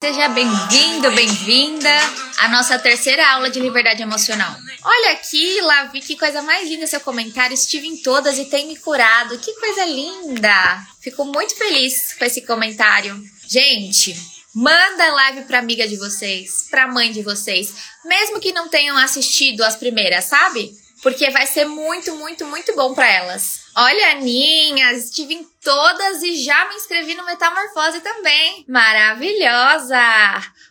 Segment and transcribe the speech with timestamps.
[0.00, 1.90] Seja bem-vindo, bem-vinda
[2.38, 4.56] à nossa terceira aula de liberdade emocional.
[4.84, 7.52] Olha aqui, Lavi, que coisa mais linda seu comentário.
[7.52, 9.36] Estive em todas e tem me curado.
[9.40, 10.86] Que coisa linda!
[11.00, 13.20] Fico muito feliz com esse comentário.
[13.48, 14.14] Gente,
[14.54, 17.74] manda live para amiga de vocês, para mãe de vocês,
[18.04, 20.70] mesmo que não tenham assistido as primeiras, sabe?
[21.02, 23.68] Porque vai ser muito, muito, muito bom para elas.
[23.76, 28.64] Olha, Aninhas, estive em todas e já me inscrevi no Metamorfose também.
[28.68, 29.96] Maravilhosa!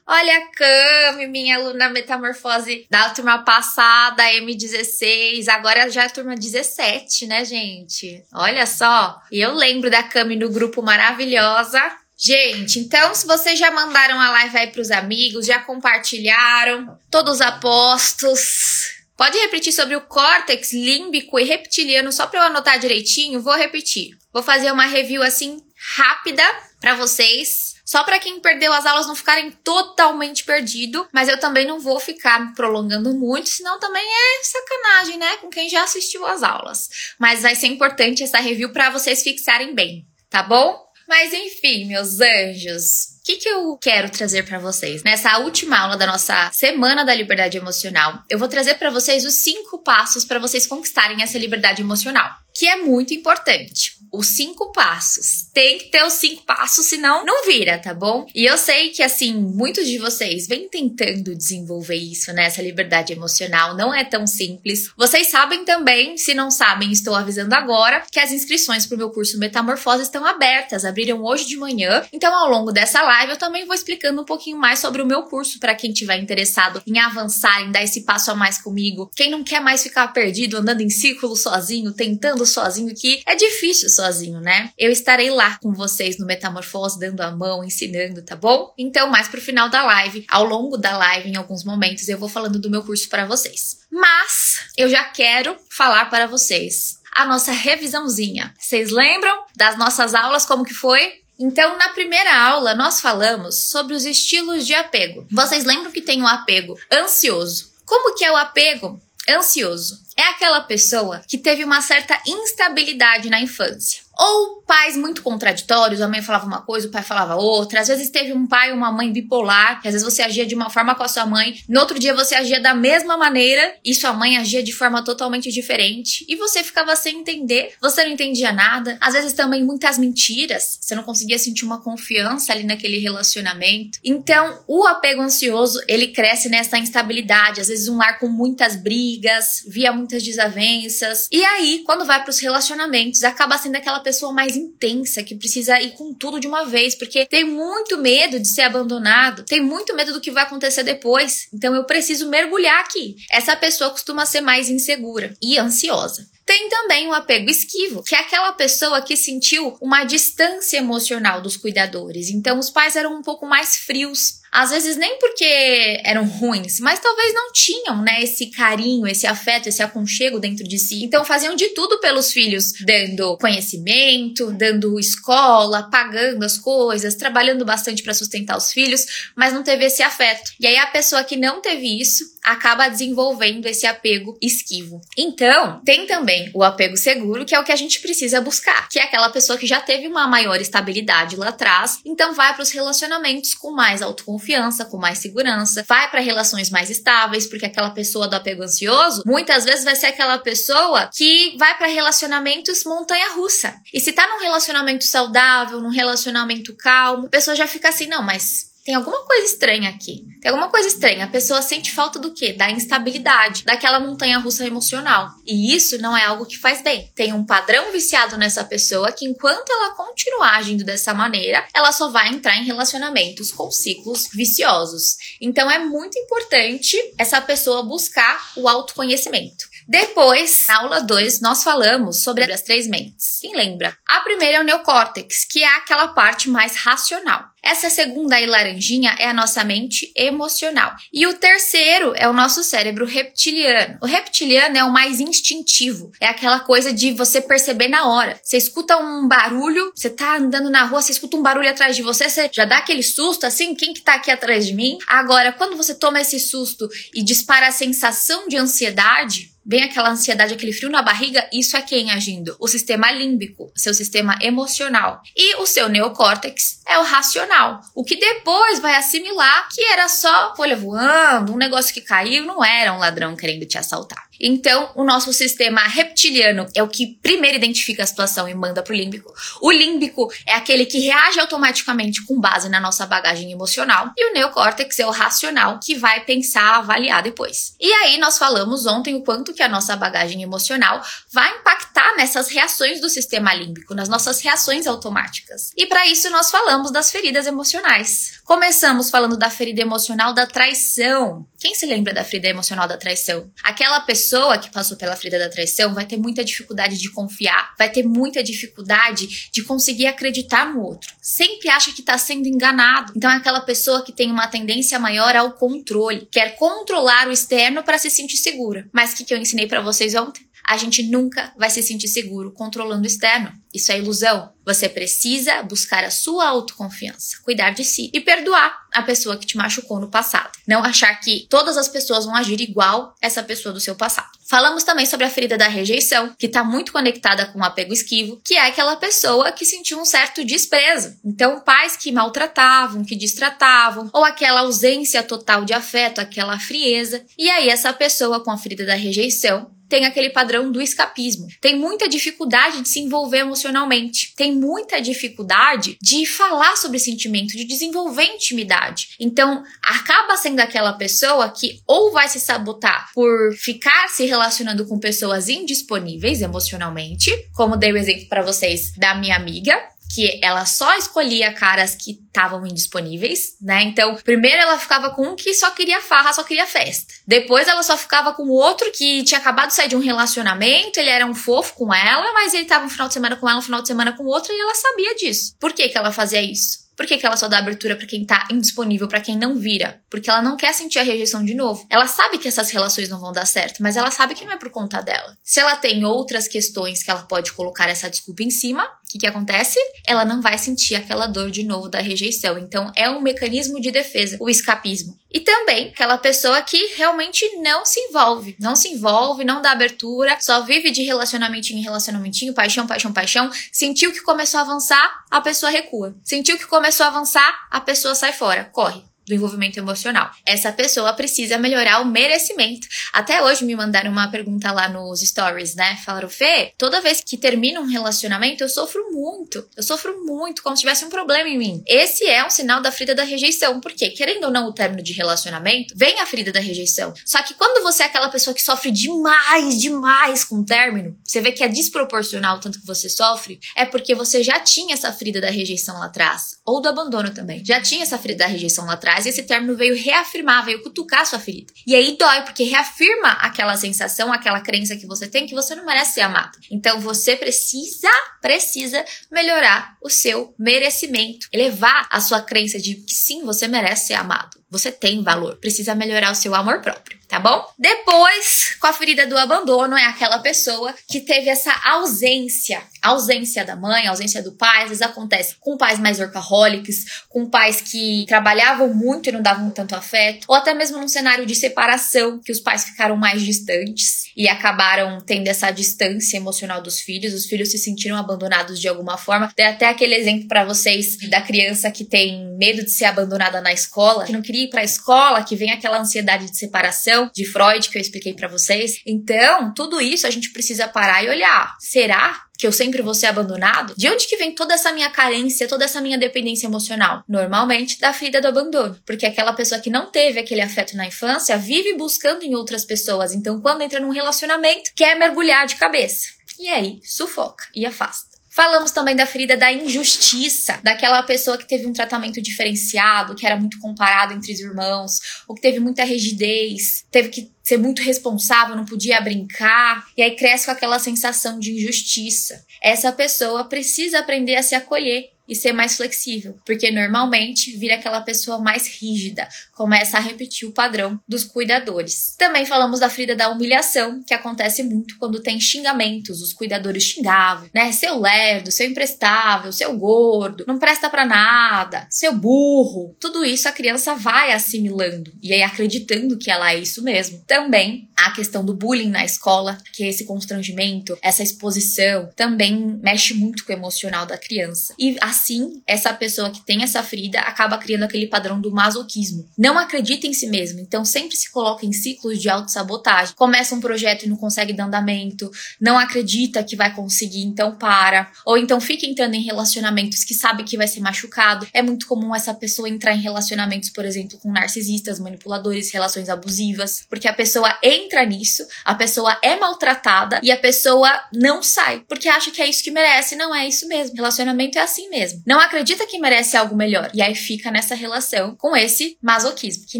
[0.06, 5.48] Olha a Cami, minha aluna Metamorfose da turma passada, M16.
[5.48, 8.24] Agora já é turma 17, né, gente?
[8.34, 9.22] Olha só.
[9.32, 11.82] E eu lembro da Cami no grupo maravilhosa.
[12.20, 18.97] Gente, então se vocês já mandaram a live aí pros amigos, já compartilharam, todos apostos,
[19.18, 23.42] Pode repetir sobre o córtex límbico e reptiliano só para eu anotar direitinho?
[23.42, 24.16] Vou repetir.
[24.32, 25.60] Vou fazer uma review assim
[25.96, 26.44] rápida
[26.80, 31.66] para vocês, só para quem perdeu as aulas não ficarem totalmente perdido, mas eu também
[31.66, 36.44] não vou ficar prolongando muito, senão também é sacanagem, né, com quem já assistiu as
[36.44, 36.90] aulas.
[37.18, 40.86] Mas vai ser importante essa review para vocês fixarem bem, tá bom?
[41.08, 45.04] Mas enfim, meus anjos, que, que eu quero trazer para vocês?
[45.04, 49.34] Nessa última aula da nossa Semana da Liberdade Emocional, eu vou trazer para vocês os
[49.34, 55.50] cinco passos para vocês conquistarem essa liberdade emocional, que é muito importante os cinco passos.
[55.54, 58.26] Tem que ter os cinco passos, senão não vira, tá bom?
[58.34, 62.46] E eu sei que, assim, muitos de vocês vêm tentando desenvolver isso, né?
[62.46, 64.90] Essa liberdade emocional não é tão simples.
[64.98, 69.12] Vocês sabem também, se não sabem, estou avisando agora, que as inscrições para o meu
[69.12, 72.04] curso Metamorfose estão abertas, abriram hoje de manhã.
[72.12, 75.24] Então, ao longo dessa live, eu também vou explicando um pouquinho mais sobre o meu
[75.24, 79.12] curso para quem tiver interessado em avançar, em dar esse passo a mais comigo.
[79.16, 83.90] Quem não quer mais ficar perdido, andando em círculo sozinho, tentando sozinho, que é difícil
[83.90, 84.72] sozinho, né?
[84.78, 88.74] Eu estarei lá com vocês no Metamorfose, dando a mão, ensinando, tá bom?
[88.78, 92.30] Então, mais pro final da live, ao longo da live, em alguns momentos, eu vou
[92.30, 93.80] falando do meu curso para vocês.
[93.92, 98.54] Mas eu já quero falar para vocês a nossa revisãozinha.
[98.58, 101.22] Vocês lembram das nossas aulas como que foi?
[101.40, 105.26] Então, na primeira aula, nós falamos sobre os estilos de apego.
[105.32, 107.72] Vocês lembram que tem o apego ansioso?
[107.86, 110.02] Como que é o apego ansioso?
[110.16, 114.02] É aquela pessoa que teve uma certa instabilidade na infância.
[114.18, 117.80] Ou pais muito contraditórios, a mãe falava uma coisa, o pai falava outra.
[117.80, 120.54] Às vezes teve um pai ou uma mãe bipolar, que às vezes você agia de
[120.54, 123.94] uma forma com a sua mãe, no outro dia você agia da mesma maneira e
[123.94, 126.26] sua mãe agia de forma totalmente diferente.
[126.28, 128.98] E você ficava sem entender, você não entendia nada.
[129.00, 134.00] Às vezes também muitas mentiras, você não conseguia sentir uma confiança ali naquele relacionamento.
[134.04, 139.64] Então, o apego ansioso, ele cresce nessa instabilidade, às vezes um lar com muitas brigas,
[139.66, 141.30] via muitas desavenças.
[141.32, 145.80] E aí, quando vai para os relacionamentos, acaba sendo aquela pessoa mais intensa, que precisa
[145.82, 149.96] ir com tudo de uma vez, porque tem muito medo de ser abandonado, tem muito
[149.96, 151.48] medo do que vai acontecer depois.
[151.54, 153.16] Então eu preciso mergulhar aqui.
[153.32, 156.28] Essa pessoa costuma ser mais insegura e ansiosa.
[156.48, 161.58] Tem também o apego esquivo, que é aquela pessoa que sentiu uma distância emocional dos
[161.58, 162.30] cuidadores.
[162.30, 167.00] Então, os pais eram um pouco mais frios, às vezes nem porque eram ruins, mas
[167.00, 171.04] talvez não tinham, né, esse carinho, esse afeto, esse aconchego dentro de si.
[171.04, 178.04] Então faziam de tudo pelos filhos, dando conhecimento, dando escola, pagando as coisas, trabalhando bastante
[178.04, 180.52] para sustentar os filhos, mas não teve esse afeto.
[180.60, 185.02] E aí a pessoa que não teve isso acaba desenvolvendo esse apego esquivo.
[185.18, 189.00] Então, tem também o apego seguro, que é o que a gente precisa buscar, que
[189.00, 192.72] é aquela pessoa que já teve uma maior estabilidade lá atrás, então vai para os
[192.72, 194.02] relacionamentos com mais
[194.38, 199.24] autoconfiança, com mais segurança, vai para relações mais estáveis, porque aquela pessoa do apego ansioso,
[199.26, 203.76] muitas vezes vai ser aquela pessoa que vai para relacionamentos montanha-russa.
[203.94, 208.22] E se tá num relacionamento saudável, num relacionamento calmo, a pessoa já fica assim, não,
[208.22, 210.24] mas tem alguma coisa estranha aqui.
[210.42, 211.26] Tem alguma coisa estranha.
[211.26, 212.54] A pessoa sente falta do quê?
[212.54, 215.30] Da instabilidade, daquela montanha russa emocional.
[215.46, 217.12] E isso não é algo que faz bem.
[217.14, 222.08] Tem um padrão viciado nessa pessoa que, enquanto ela continuar agindo dessa maneira, ela só
[222.08, 225.18] vai entrar em relacionamentos com ciclos viciosos.
[225.42, 229.68] Então é muito importante essa pessoa buscar o autoconhecimento.
[229.86, 233.40] Depois, na aula 2, nós falamos sobre as três mentes.
[233.42, 233.98] Quem lembra?
[234.08, 237.46] A primeira é o neocórtex, que é aquela parte mais racional.
[237.68, 240.96] Essa segunda aí, laranjinha, é a nossa mente emocional.
[241.12, 243.98] E o terceiro é o nosso cérebro reptiliano.
[244.02, 246.10] O reptiliano é o mais instintivo.
[246.22, 248.40] É aquela coisa de você perceber na hora.
[248.42, 252.02] Você escuta um barulho, você tá andando na rua, você escuta um barulho atrás de
[252.02, 254.98] você, você já dá aquele susto assim, quem que tá aqui atrás de mim?
[255.06, 260.54] Agora, quando você toma esse susto e dispara a sensação de ansiedade, vem aquela ansiedade,
[260.54, 262.56] aquele frio na barriga, isso é quem agindo?
[262.58, 265.22] O sistema límbico, seu sistema emocional.
[265.36, 267.57] E o seu neocórtex é o racional
[267.96, 272.64] O que depois vai assimilar que era só folha voando, um negócio que caiu, não
[272.64, 274.28] era um ladrão querendo te assaltar.
[274.40, 278.96] Então, o nosso sistema reptiliano é o que primeiro identifica a situação e manda pro
[278.96, 279.34] límbico.
[279.62, 284.12] O límbico é aquele que reage automaticamente com base na nossa bagagem emocional.
[284.16, 287.76] E o neocórtex é o racional que vai pensar, avaliar depois.
[287.80, 292.48] E aí, nós falamos ontem o quanto que a nossa bagagem emocional vai impactar nessas
[292.48, 295.72] reações do sistema límbico, nas nossas reações automáticas.
[295.76, 298.40] E para isso, nós falamos das feridas emocionais.
[298.44, 301.46] Começamos falando da ferida emocional da traição.
[301.60, 303.52] Quem se lembra da ferida emocional da traição?
[303.64, 307.90] Aquela pessoa que passou pela ferida da traição vai ter muita dificuldade de confiar, vai
[307.92, 311.14] ter muita dificuldade de conseguir acreditar no outro.
[311.22, 313.14] Sempre acha que está sendo enganado.
[313.16, 317.84] Então é aquela pessoa que tem uma tendência maior ao controle, quer controlar o externo
[317.84, 318.88] para se sentir segura.
[318.94, 320.47] Mas o que, que eu ensinei para vocês ontem?
[320.68, 323.54] A gente nunca vai se sentir seguro controlando o externo.
[323.74, 324.52] Isso é ilusão.
[324.66, 329.56] Você precisa buscar a sua autoconfiança, cuidar de si e perdoar a pessoa que te
[329.56, 330.52] machucou no passado.
[330.68, 334.28] Não achar que todas as pessoas vão agir igual essa pessoa do seu passado.
[334.50, 338.42] Falamos também sobre a ferida da rejeição, que está muito conectada com o apego esquivo,
[338.44, 341.18] que é aquela pessoa que sentiu um certo desprezo.
[341.24, 347.26] Então, pais que maltratavam, que distratavam, ou aquela ausência total de afeto, aquela frieza.
[347.38, 351.48] E aí, essa pessoa com a ferida da rejeição tem aquele padrão do escapismo.
[351.62, 354.34] Tem muita dificuldade de se envolver emocionalmente.
[354.36, 359.10] Tem muita dificuldade de falar sobre sentimento, de desenvolver intimidade.
[359.20, 365.00] Então, acaba sendo aquela pessoa que ou vai se sabotar por ficar se relacionando com
[365.00, 369.78] pessoas indisponíveis emocionalmente, como dei o exemplo para vocês da minha amiga,
[370.14, 373.84] que ela só escolhia caras que estavam indisponíveis, né?
[373.84, 377.14] Então, primeiro ela ficava com um que só queria farra, só queria festa.
[377.26, 381.10] Depois ela só ficava com outro que tinha acabado de sair de um relacionamento, ele
[381.10, 383.64] era um fofo com ela, mas ele tava um final de semana com ela, um
[383.64, 385.56] final de semana com outro e ela sabia disso.
[385.60, 386.88] Por que que ela fazia isso?
[386.98, 390.02] Por que, que ela só dá abertura para quem tá indisponível, para quem não vira?
[390.10, 391.86] Porque ela não quer sentir a rejeição de novo.
[391.92, 394.58] Ela sabe que essas relações não vão dar certo, mas ela sabe que não é
[394.58, 395.38] por conta dela.
[395.44, 399.20] Se ela tem outras questões que ela pode colocar essa desculpa em cima, o que,
[399.20, 399.80] que acontece?
[400.06, 402.58] Ela não vai sentir aquela dor de novo da rejeição.
[402.58, 405.18] Então é um mecanismo de defesa, o escapismo.
[405.32, 410.38] E também aquela pessoa que realmente não se envolve, não se envolve, não dá abertura,
[410.42, 413.50] só vive de relacionamentinho em relacionamentinho, paixão, paixão, paixão.
[413.72, 416.14] Sentiu que começou a avançar, a pessoa recua.
[416.22, 420.32] Sentiu que começou a avançar, a pessoa sai fora, corre do envolvimento emocional.
[420.46, 422.88] Essa pessoa precisa melhorar o merecimento.
[423.12, 425.98] Até hoje me mandaram uma pergunta lá nos stories, né?
[426.06, 429.68] Falaram, Fê, toda vez que termina um relacionamento, eu sofro muito.
[429.76, 431.84] Eu sofro muito, como se tivesse um problema em mim.
[431.86, 435.14] Esse é um sinal da ferida da rejeição, porque, querendo ou não, o término de
[435.14, 437.14] relacionamento, vem a ferida da rejeição.
[437.26, 441.42] Só que quando você é aquela pessoa que sofre demais, demais com o término, você
[441.42, 445.12] vê que é desproporcional o tanto que você sofre, é porque você já tinha essa
[445.12, 446.58] ferida da rejeição lá atrás.
[446.66, 447.64] Ou do abandono também.
[447.66, 451.26] Já tinha essa ferida da rejeição lá atrás e esse término veio reafirmar, veio cutucar
[451.26, 451.74] sua ferida.
[451.86, 455.86] E aí dói, porque reafirma aquela sensação, aquela crença que você tem que você não
[455.86, 456.58] merece ser amado.
[456.72, 458.10] Então você precisa,
[458.42, 464.14] precisa melhorar o seu merecimento, elevar a sua crença de que sim, você merece ser
[464.16, 464.58] amado.
[464.70, 467.66] Você tem valor, precisa melhorar o seu amor próprio, tá bom?
[467.80, 473.78] Depois, com a ferida do abandono, é aquela pessoa que teve essa ausência, ausência da
[473.78, 478.94] mãe, ausência do pai, às vezes acontece com pais mais workaholics, com pais que trabalhavam
[478.94, 482.60] muito e não davam tanto afeto, ou até mesmo num cenário de separação, que os
[482.60, 487.78] pais ficaram mais distantes e acabaram tendo essa distância emocional dos filhos, os filhos se
[487.78, 489.52] sentiram abandonados de alguma forma.
[489.56, 493.72] Tem até aquele exemplo para vocês da criança que tem medo de ser abandonada na
[493.72, 497.46] escola, que não queria ir para a escola, que vem aquela ansiedade de separação de
[497.46, 499.02] Freud que eu expliquei para vocês.
[499.06, 501.76] Então, tudo isso a gente precisa parar e olhar.
[501.80, 503.94] Será que eu sempre vou ser abandonado?
[503.96, 507.24] De onde que vem toda essa minha carência, toda essa minha dependência emocional?
[507.28, 511.58] Normalmente da ferida do abandono, porque aquela pessoa que não teve aquele afeto na infância
[511.58, 513.34] vive buscando em outras pessoas.
[513.34, 516.28] Então, quando entra num relacionamento, quer mergulhar de cabeça.
[516.60, 518.37] E aí, sufoca e afasta.
[518.58, 523.56] Falamos também da ferida da injustiça, daquela pessoa que teve um tratamento diferenciado, que era
[523.56, 528.76] muito comparado entre os irmãos, ou que teve muita rigidez, teve que ser muito responsável,
[528.76, 532.66] não podia brincar, e aí cresce com aquela sensação de injustiça.
[532.82, 538.22] Essa pessoa precisa aprender a se acolher e ser mais flexível, porque normalmente vira aquela
[538.22, 542.36] pessoa mais rígida, começa a repetir o padrão dos cuidadores.
[542.38, 547.70] Também falamos da ferida da humilhação, que acontece muito quando tem xingamentos, os cuidadores xingavam,
[547.74, 547.92] né?
[547.92, 553.16] Seu lerdo, seu imprestável, seu gordo, não presta para nada, seu burro.
[553.20, 557.42] Tudo isso a criança vai assimilando e aí acreditando que ela é isso mesmo.
[557.48, 563.34] Também a questão do bullying na escola, que é esse constrangimento, essa exposição, também mexe
[563.34, 564.96] muito com o emocional da criança.
[564.98, 569.48] E a assim, essa pessoa que tem essa ferida acaba criando aquele padrão do masoquismo.
[569.58, 573.36] Não acredita em si mesmo, então sempre se coloca em ciclos de autossabotagem.
[573.36, 578.32] Começa um projeto e não consegue dar andamento, não acredita que vai conseguir, então para.
[578.46, 581.68] Ou então fica entrando em relacionamentos que sabe que vai ser machucado.
[581.74, 587.06] É muito comum essa pessoa entrar em relacionamentos, por exemplo, com narcisistas, manipuladores, relações abusivas,
[587.10, 592.28] porque a pessoa entra nisso, a pessoa é maltratada e a pessoa não sai, porque
[592.28, 593.36] acha que é isso que merece.
[593.36, 594.16] Não é isso mesmo.
[594.16, 595.27] Relacionamento é assim mesmo.
[595.46, 597.10] Não acredita que merece algo melhor.
[597.14, 600.00] E aí fica nessa relação com esse masoquismo, que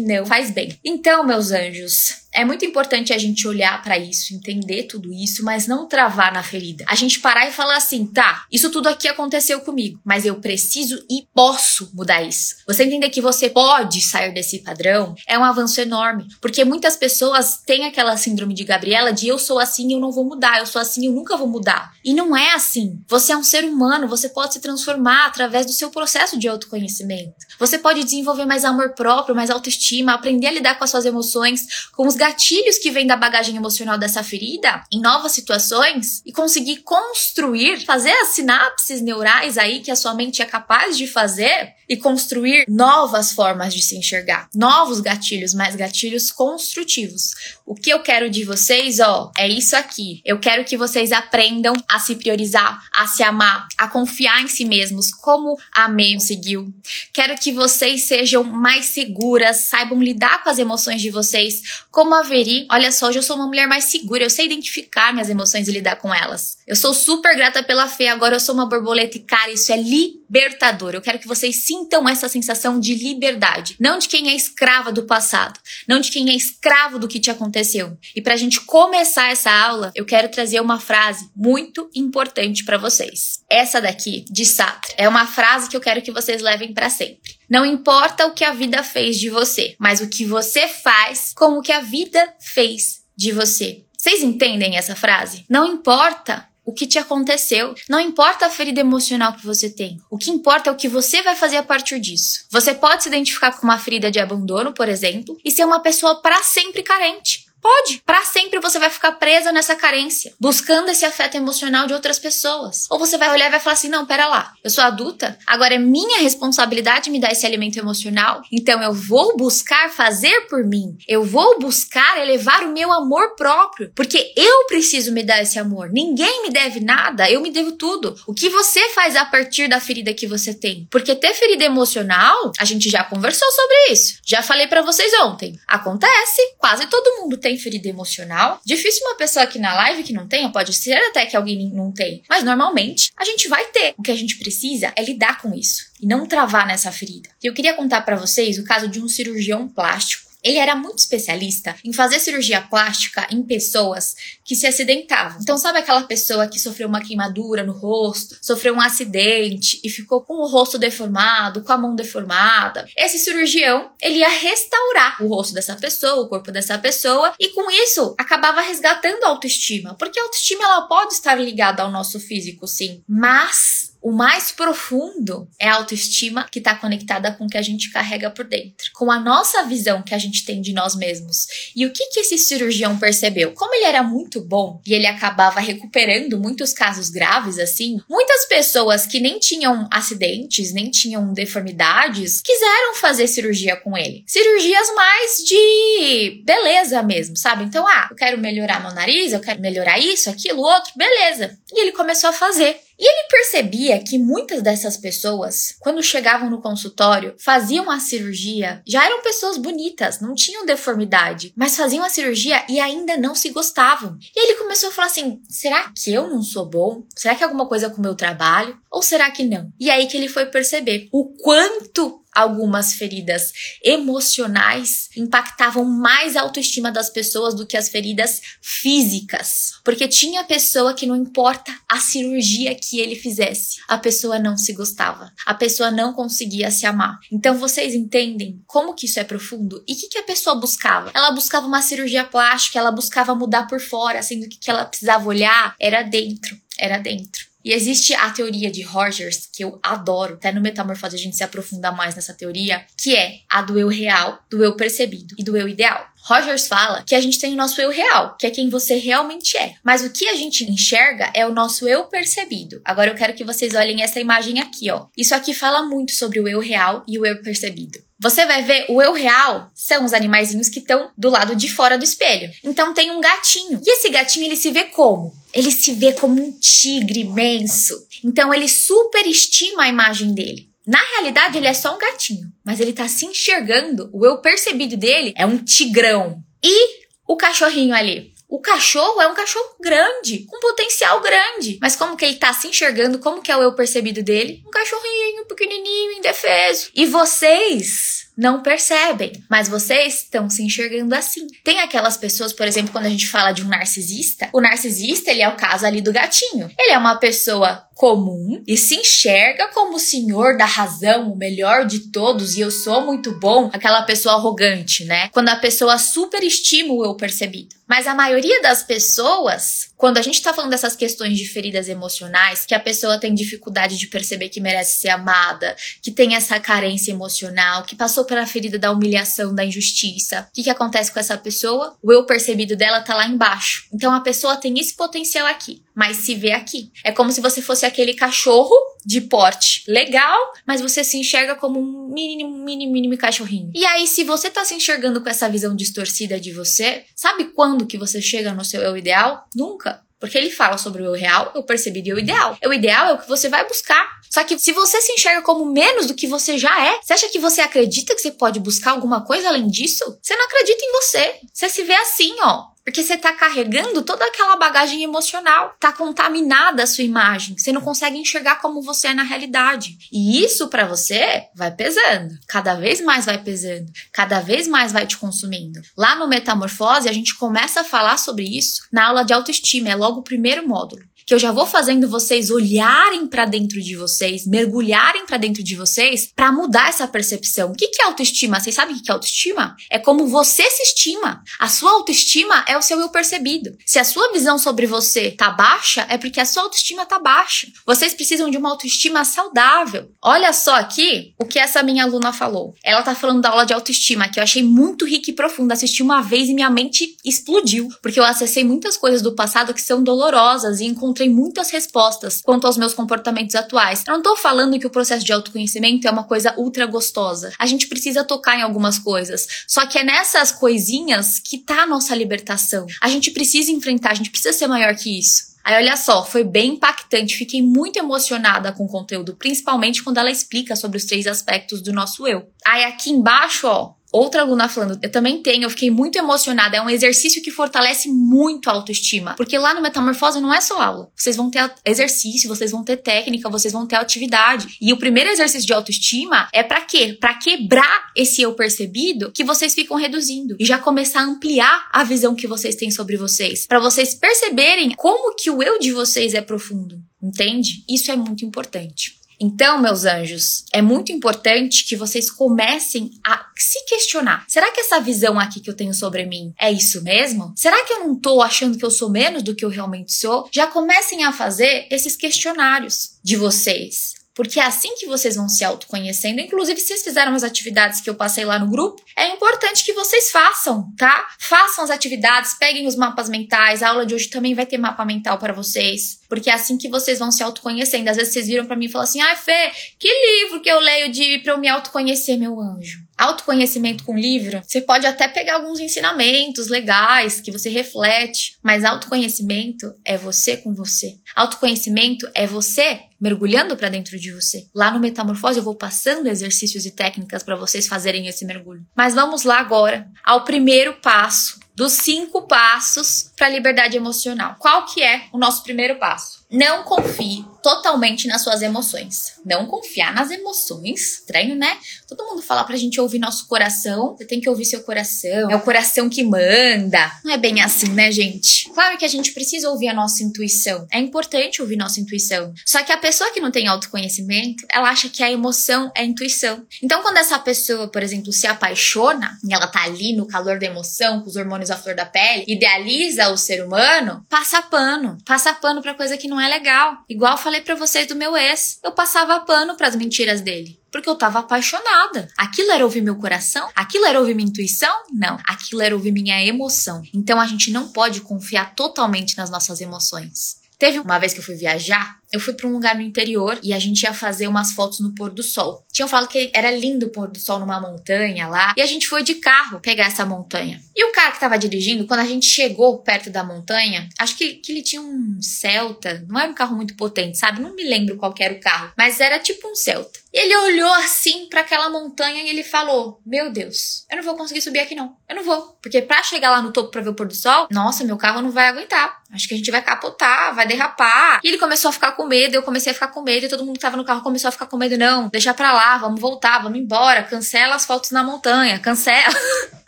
[0.00, 0.78] não faz bem.
[0.84, 5.66] Então, meus anjos, é muito importante a gente olhar para isso, entender tudo isso, mas
[5.66, 6.84] não travar na ferida.
[6.86, 11.04] A gente parar e falar assim, tá, isso tudo aqui aconteceu comigo, mas eu preciso
[11.10, 12.54] e posso mudar isso.
[12.64, 17.60] Você entender que você pode sair desse padrão é um avanço enorme, porque muitas pessoas
[17.66, 20.80] têm aquela síndrome de Gabriela de eu sou assim, eu não vou mudar, eu sou
[20.80, 21.90] assim, eu nunca vou mudar.
[22.04, 23.02] E não é assim.
[23.08, 27.34] Você é um ser humano, você pode se transformar através do seu processo de autoconhecimento.
[27.58, 31.88] Você pode desenvolver mais amor próprio, mais autoestima, aprender a lidar com as suas emoções,
[31.96, 36.78] com os gatilhos que vêm da bagagem emocional dessa ferida em novas situações e conseguir
[36.78, 41.96] construir, fazer as sinapses neurais aí que a sua mente é capaz de fazer e
[41.96, 47.30] construir novas formas de se enxergar, novos gatilhos, mais gatilhos construtivos.
[47.64, 50.20] O que eu quero de vocês, ó, é isso aqui.
[50.24, 54.66] Eu quero que vocês aprendam a se priorizar, a se amar, a confiar em si
[54.66, 56.72] mesmos, como a May conseguiu.
[57.12, 62.22] Quero que vocês sejam mais seguras, saibam lidar com as emoções de vocês, como a
[62.22, 62.66] Veri.
[62.70, 65.72] Olha só, hoje eu sou uma mulher mais segura, eu sei identificar minhas emoções e
[65.72, 66.58] lidar com elas.
[66.66, 69.76] Eu sou super grata pela fé, agora eu sou uma borboleta e cara, isso é
[69.76, 70.94] libertador.
[70.94, 75.04] Eu quero que vocês sintam essa sensação de liberdade, não de quem é escrava do
[75.04, 77.96] passado, não de quem é escravo do que te aconteceu.
[78.14, 83.40] E pra gente começar essa aula, eu quero trazer uma frase muito importante para vocês.
[83.50, 87.37] Essa daqui de Sartre é uma frase que eu quero que vocês levem para sempre.
[87.48, 91.58] Não importa o que a vida fez de você, mas o que você faz com
[91.58, 93.84] o que a vida fez de você.
[93.96, 95.44] Vocês entendem essa frase?
[95.48, 97.74] Não importa o que te aconteceu.
[97.88, 99.98] Não importa a ferida emocional que você tem.
[100.10, 102.44] O que importa é o que você vai fazer a partir disso.
[102.50, 106.20] Você pode se identificar com uma ferida de abandono, por exemplo, e ser uma pessoa
[106.20, 107.47] para sempre carente.
[107.60, 108.02] Pode.
[108.04, 112.86] Para sempre você vai ficar presa nessa carência, buscando esse afeto emocional de outras pessoas.
[112.90, 115.74] Ou você vai olhar e vai falar assim: não, pera lá, eu sou adulta, agora
[115.74, 120.96] é minha responsabilidade me dar esse alimento emocional, então eu vou buscar fazer por mim.
[121.06, 125.90] Eu vou buscar elevar o meu amor próprio, porque eu preciso me dar esse amor.
[125.90, 128.14] Ninguém me deve nada, eu me devo tudo.
[128.26, 130.86] O que você faz a partir da ferida que você tem?
[130.90, 134.18] Porque ter ferida emocional, a gente já conversou sobre isso.
[134.24, 135.58] Já falei para vocês ontem.
[135.66, 138.60] Acontece, quase todo mundo tem tem ferida emocional.
[138.64, 141.90] Difícil uma pessoa aqui na live que não tenha, pode ser até que alguém não
[141.90, 142.22] tem.
[142.28, 143.94] Mas normalmente a gente vai ter.
[143.96, 147.30] O que a gente precisa é lidar com isso e não travar nessa ferida.
[147.42, 151.76] Eu queria contar para vocês o caso de um cirurgião plástico ele era muito especialista
[151.84, 154.14] em fazer cirurgia plástica em pessoas
[154.44, 155.38] que se acidentavam.
[155.42, 160.22] Então, sabe aquela pessoa que sofreu uma queimadura no rosto, sofreu um acidente e ficou
[160.22, 162.88] com o rosto deformado, com a mão deformada?
[162.96, 167.70] Esse cirurgião, ele ia restaurar o rosto dessa pessoa, o corpo dessa pessoa, e com
[167.70, 172.66] isso acabava resgatando a autoestima, porque a autoestima ela pode estar ligada ao nosso físico,
[172.66, 177.62] sim, mas o mais profundo é a autoestima que está conectada com o que a
[177.62, 181.46] gente carrega por dentro, com a nossa visão que a gente tem de nós mesmos.
[181.74, 183.52] E o que, que esse cirurgião percebeu?
[183.52, 189.06] Como ele era muito bom e ele acabava recuperando muitos casos graves assim, muitas pessoas
[189.06, 194.24] que nem tinham acidentes, nem tinham deformidades, quiseram fazer cirurgia com ele.
[194.26, 197.64] Cirurgias mais de beleza mesmo, sabe?
[197.64, 201.58] Então, ah, eu quero melhorar meu nariz, eu quero melhorar isso, aquilo, outro, beleza.
[201.72, 202.87] E ele começou a fazer.
[202.98, 209.04] E ele percebia que muitas dessas pessoas, quando chegavam no consultório, faziam a cirurgia, já
[209.04, 214.18] eram pessoas bonitas, não tinham deformidade, mas faziam a cirurgia e ainda não se gostavam.
[214.34, 217.04] E ele começou a falar assim: será que eu não sou bom?
[217.14, 218.76] Será que é alguma coisa com o meu trabalho?
[218.90, 219.72] Ou será que não?
[219.78, 223.52] E aí que ele foi perceber o quanto algumas feridas
[223.82, 229.72] emocionais impactavam mais a autoestima das pessoas do que as feridas físicas.
[229.84, 234.72] Porque tinha pessoa que não importa a cirurgia que ele fizesse, a pessoa não se
[234.72, 237.18] gostava, a pessoa não conseguia se amar.
[237.32, 239.82] Então vocês entendem como que isso é profundo?
[239.88, 241.10] E o que, que a pessoa buscava?
[241.14, 244.84] Ela buscava uma cirurgia plástica, ela buscava mudar por fora, sendo que o que ela
[244.84, 247.47] precisava olhar era dentro, era dentro.
[247.64, 251.42] E existe a teoria de Rogers, que eu adoro, até no Metamorfose a gente se
[251.42, 255.56] aprofunda mais nessa teoria, que é a do eu real, do eu percebido e do
[255.56, 256.06] eu ideal.
[256.22, 259.56] Rogers fala que a gente tem o nosso eu real, que é quem você realmente
[259.56, 259.74] é.
[259.82, 262.80] Mas o que a gente enxerga é o nosso eu percebido.
[262.84, 265.06] Agora eu quero que vocês olhem essa imagem aqui, ó.
[265.16, 268.07] Isso aqui fala muito sobre o eu real e o eu percebido.
[268.20, 271.96] Você vai ver o eu real são os animaizinhos que estão do lado de fora
[271.96, 272.50] do espelho.
[272.64, 273.80] Então tem um gatinho.
[273.86, 275.32] E esse gatinho ele se vê como?
[275.54, 277.94] Ele se vê como um tigre imenso.
[278.24, 280.68] Então ele superestima a imagem dele.
[280.88, 284.08] Na realidade, ele é só um gatinho, mas ele tá se enxergando.
[284.10, 286.42] O eu percebido dele é um tigrão.
[286.64, 288.32] E o cachorrinho ali?
[288.48, 291.78] O cachorro é um cachorro grande, com potencial grande.
[291.82, 293.18] Mas como que ele tá se enxergando?
[293.18, 294.62] Como que é o eu percebido dele?
[294.66, 296.90] Um cachorrinho pequenininho, indefeso.
[296.94, 301.46] E vocês não percebem, mas vocês estão se enxergando assim.
[301.64, 305.42] Tem aquelas pessoas, por exemplo, quando a gente fala de um narcisista, o narcisista, ele
[305.42, 306.70] é o caso ali do gatinho.
[306.78, 311.84] Ele é uma pessoa comum e se enxerga como o senhor da razão, o melhor
[311.84, 315.28] de todos e eu sou muito bom, aquela pessoa arrogante, né?
[315.30, 317.76] Quando a pessoa superestima o eu percebido.
[317.88, 322.66] Mas a maioria das pessoas, quando a gente tá falando dessas questões de feridas emocionais,
[322.66, 327.10] que a pessoa tem dificuldade de perceber que merece ser amada, que tem essa carência
[327.10, 331.36] emocional, que passou pela ferida da humilhação, da injustiça, o que, que acontece com essa
[331.38, 331.96] pessoa?
[332.02, 333.86] O eu percebido dela tá lá embaixo.
[333.92, 336.92] Então a pessoa tem esse potencial aqui, mas se vê aqui.
[337.02, 338.72] É como se você fosse aquele cachorro
[339.04, 343.72] de porte legal, mas você se enxerga como um mini, mini, mini cachorrinho.
[343.74, 347.84] E aí, se você tá se enxergando com essa visão distorcida de você, sabe quando
[347.84, 349.44] que você chega no seu eu ideal?
[349.56, 350.00] Nunca.
[350.20, 352.56] Porque ele fala sobre o eu real, eu percebi o ideal.
[352.64, 354.08] O ideal é o que você vai buscar.
[354.30, 357.28] Só que se você se enxerga como menos do que você já é, você acha
[357.28, 360.04] que você acredita que você pode buscar alguma coisa além disso?
[360.22, 361.34] Você não acredita em você.
[361.52, 362.66] Você se vê assim, ó.
[362.88, 367.82] Porque você tá carregando toda aquela bagagem emocional, tá contaminada a sua imagem, você não
[367.82, 369.98] consegue enxergar como você é na realidade.
[370.10, 375.06] E isso para você vai pesando, cada vez mais vai pesando, cada vez mais vai
[375.06, 375.82] te consumindo.
[375.94, 379.94] Lá no Metamorfose a gente começa a falar sobre isso na aula de autoestima, é
[379.94, 384.46] logo o primeiro módulo que eu já vou fazendo vocês olharem para dentro de vocês,
[384.46, 387.70] mergulharem para dentro de vocês para mudar essa percepção.
[387.70, 388.58] O que é autoestima?
[388.58, 389.76] Vocês sabem o que é autoestima?
[389.90, 391.42] É como você se estima.
[391.58, 393.76] A sua autoestima é o seu eu percebido.
[393.84, 397.66] Se a sua visão sobre você tá baixa, é porque a sua autoestima tá baixa.
[397.84, 400.10] Vocês precisam de uma autoestima saudável.
[400.22, 402.74] Olha só aqui o que essa minha aluna falou.
[402.82, 405.74] Ela tá falando da aula de autoestima, que eu achei muito rica e profunda.
[405.74, 409.82] Assisti uma vez e minha mente explodiu, porque eu acessei muitas coisas do passado que
[409.82, 414.04] são dolorosas e encontrei encontrei muitas respostas quanto aos meus comportamentos atuais.
[414.06, 417.52] Eu não tô falando que o processo de autoconhecimento é uma coisa ultra gostosa.
[417.58, 419.46] A gente precisa tocar em algumas coisas.
[419.66, 422.86] Só que é nessas coisinhas que tá a nossa libertação.
[423.02, 425.48] A gente precisa enfrentar, a gente precisa ser maior que isso.
[425.64, 430.30] Aí olha só, foi bem impactante, fiquei muito emocionada com o conteúdo, principalmente quando ela
[430.30, 432.48] explica sobre os três aspectos do nosso eu.
[432.66, 436.76] Aí aqui embaixo, ó, Outra aluna falando, eu também tenho, eu fiquei muito emocionada.
[436.76, 439.34] É um exercício que fortalece muito a autoestima.
[439.34, 441.10] Porque lá no Metamorfose não é só aula.
[441.14, 444.76] Vocês vão ter exercício, vocês vão ter técnica, vocês vão ter atividade.
[444.80, 447.16] E o primeiro exercício de autoestima é para quê?
[447.20, 452.02] Para quebrar esse eu percebido que vocês ficam reduzindo e já começar a ampliar a
[452.02, 456.34] visão que vocês têm sobre vocês, para vocês perceberem como que o eu de vocês
[456.34, 456.98] é profundo.
[457.22, 457.84] Entende?
[457.88, 459.17] Isso é muito importante.
[459.40, 464.44] Então, meus anjos, é muito importante que vocês comecem a se questionar.
[464.48, 467.52] Será que essa visão aqui que eu tenho sobre mim é isso mesmo?
[467.56, 470.48] Será que eu não tô achando que eu sou menos do que eu realmente sou?
[470.52, 474.17] Já comecem a fazer esses questionários de vocês.
[474.38, 476.40] Porque é assim que vocês vão se autoconhecendo.
[476.40, 480.30] Inclusive, vocês fizeram as atividades que eu passei lá no grupo, é importante que vocês
[480.30, 481.26] façam, tá?
[481.40, 483.82] Façam as atividades, peguem os mapas mentais.
[483.82, 486.20] A aula de hoje também vai ter mapa mental para vocês.
[486.28, 488.08] Porque é assim que vocês vão se autoconhecendo.
[488.10, 490.70] Às vezes vocês viram para mim e falam assim: ai, ah, Fê, que livro que
[490.70, 493.08] eu leio de pra eu me autoconhecer, meu anjo?
[493.18, 499.92] Autoconhecimento com livro, você pode até pegar alguns ensinamentos legais que você reflete, mas autoconhecimento
[500.04, 501.16] é você com você.
[501.34, 504.66] Autoconhecimento é você mergulhando para dentro de você.
[504.74, 508.86] Lá no Metamorfose eu vou passando exercícios e técnicas para vocês fazerem esse mergulho.
[508.96, 514.56] Mas vamos lá agora ao primeiro passo dos cinco passos para liberdade emocional.
[514.58, 516.37] Qual que é o nosso primeiro passo?
[516.50, 519.34] Não confie totalmente nas suas emoções.
[519.44, 521.18] Não confiar nas emoções.
[521.18, 521.76] Estranho, né?
[522.06, 524.16] Todo mundo fala pra gente ouvir nosso coração.
[524.16, 525.50] Você tem que ouvir seu coração.
[525.50, 527.12] É o coração que manda.
[527.22, 528.70] Não é bem assim, né, gente?
[528.72, 530.86] Claro que a gente precisa ouvir a nossa intuição.
[530.90, 532.54] É importante ouvir nossa intuição.
[532.64, 536.04] Só que a pessoa que não tem autoconhecimento, ela acha que a emoção é a
[536.04, 536.64] intuição.
[536.82, 540.66] Então, quando essa pessoa, por exemplo, se apaixona, e ela tá ali no calor da
[540.66, 545.18] emoção, com os hormônios à flor da pele, idealiza o ser humano, passa pano.
[545.26, 547.04] Passa pano pra coisa que não não é legal.
[547.08, 548.78] Igual falei para vocês do meu ex.
[548.84, 550.80] Eu passava pano para as mentiras dele.
[550.90, 552.28] Porque eu tava apaixonada.
[552.38, 553.68] Aquilo era ouvir meu coração?
[553.74, 554.94] Aquilo era ouvir minha intuição?
[555.12, 555.36] Não.
[555.44, 557.02] Aquilo era ouvir minha emoção.
[557.12, 560.58] Então a gente não pode confiar totalmente nas nossas emoções.
[560.78, 563.72] Teve uma vez que eu fui viajar eu fui para um lugar no interior e
[563.72, 565.84] a gente ia fazer umas fotos no pôr do sol.
[565.92, 569.06] Tinham falado que era lindo o pôr do sol numa montanha lá, e a gente
[569.06, 570.80] foi de carro pegar essa montanha.
[570.94, 574.54] E o cara que tava dirigindo, quando a gente chegou perto da montanha, acho que,
[574.54, 577.60] que ele tinha um Celta, não era um carro muito potente, sabe?
[577.60, 580.18] Não me lembro qual era o carro, mas era tipo um Celta.
[580.32, 584.36] E ele olhou assim para aquela montanha e ele falou: Meu Deus, eu não vou
[584.36, 585.16] conseguir subir aqui não.
[585.28, 585.78] Eu não vou.
[585.82, 588.42] Porque para chegar lá no topo para ver o pôr do sol, nossa, meu carro
[588.42, 589.22] não vai aguentar.
[589.32, 591.40] Acho que a gente vai capotar, vai derrapar.
[591.42, 593.64] E ele começou a ficar com medo, eu comecei a ficar com medo, e todo
[593.64, 594.98] mundo que tava no carro começou a ficar com medo.
[594.98, 599.34] Não, deixa pra lá, vamos voltar, vamos embora, cancela as fotos na montanha, cancela.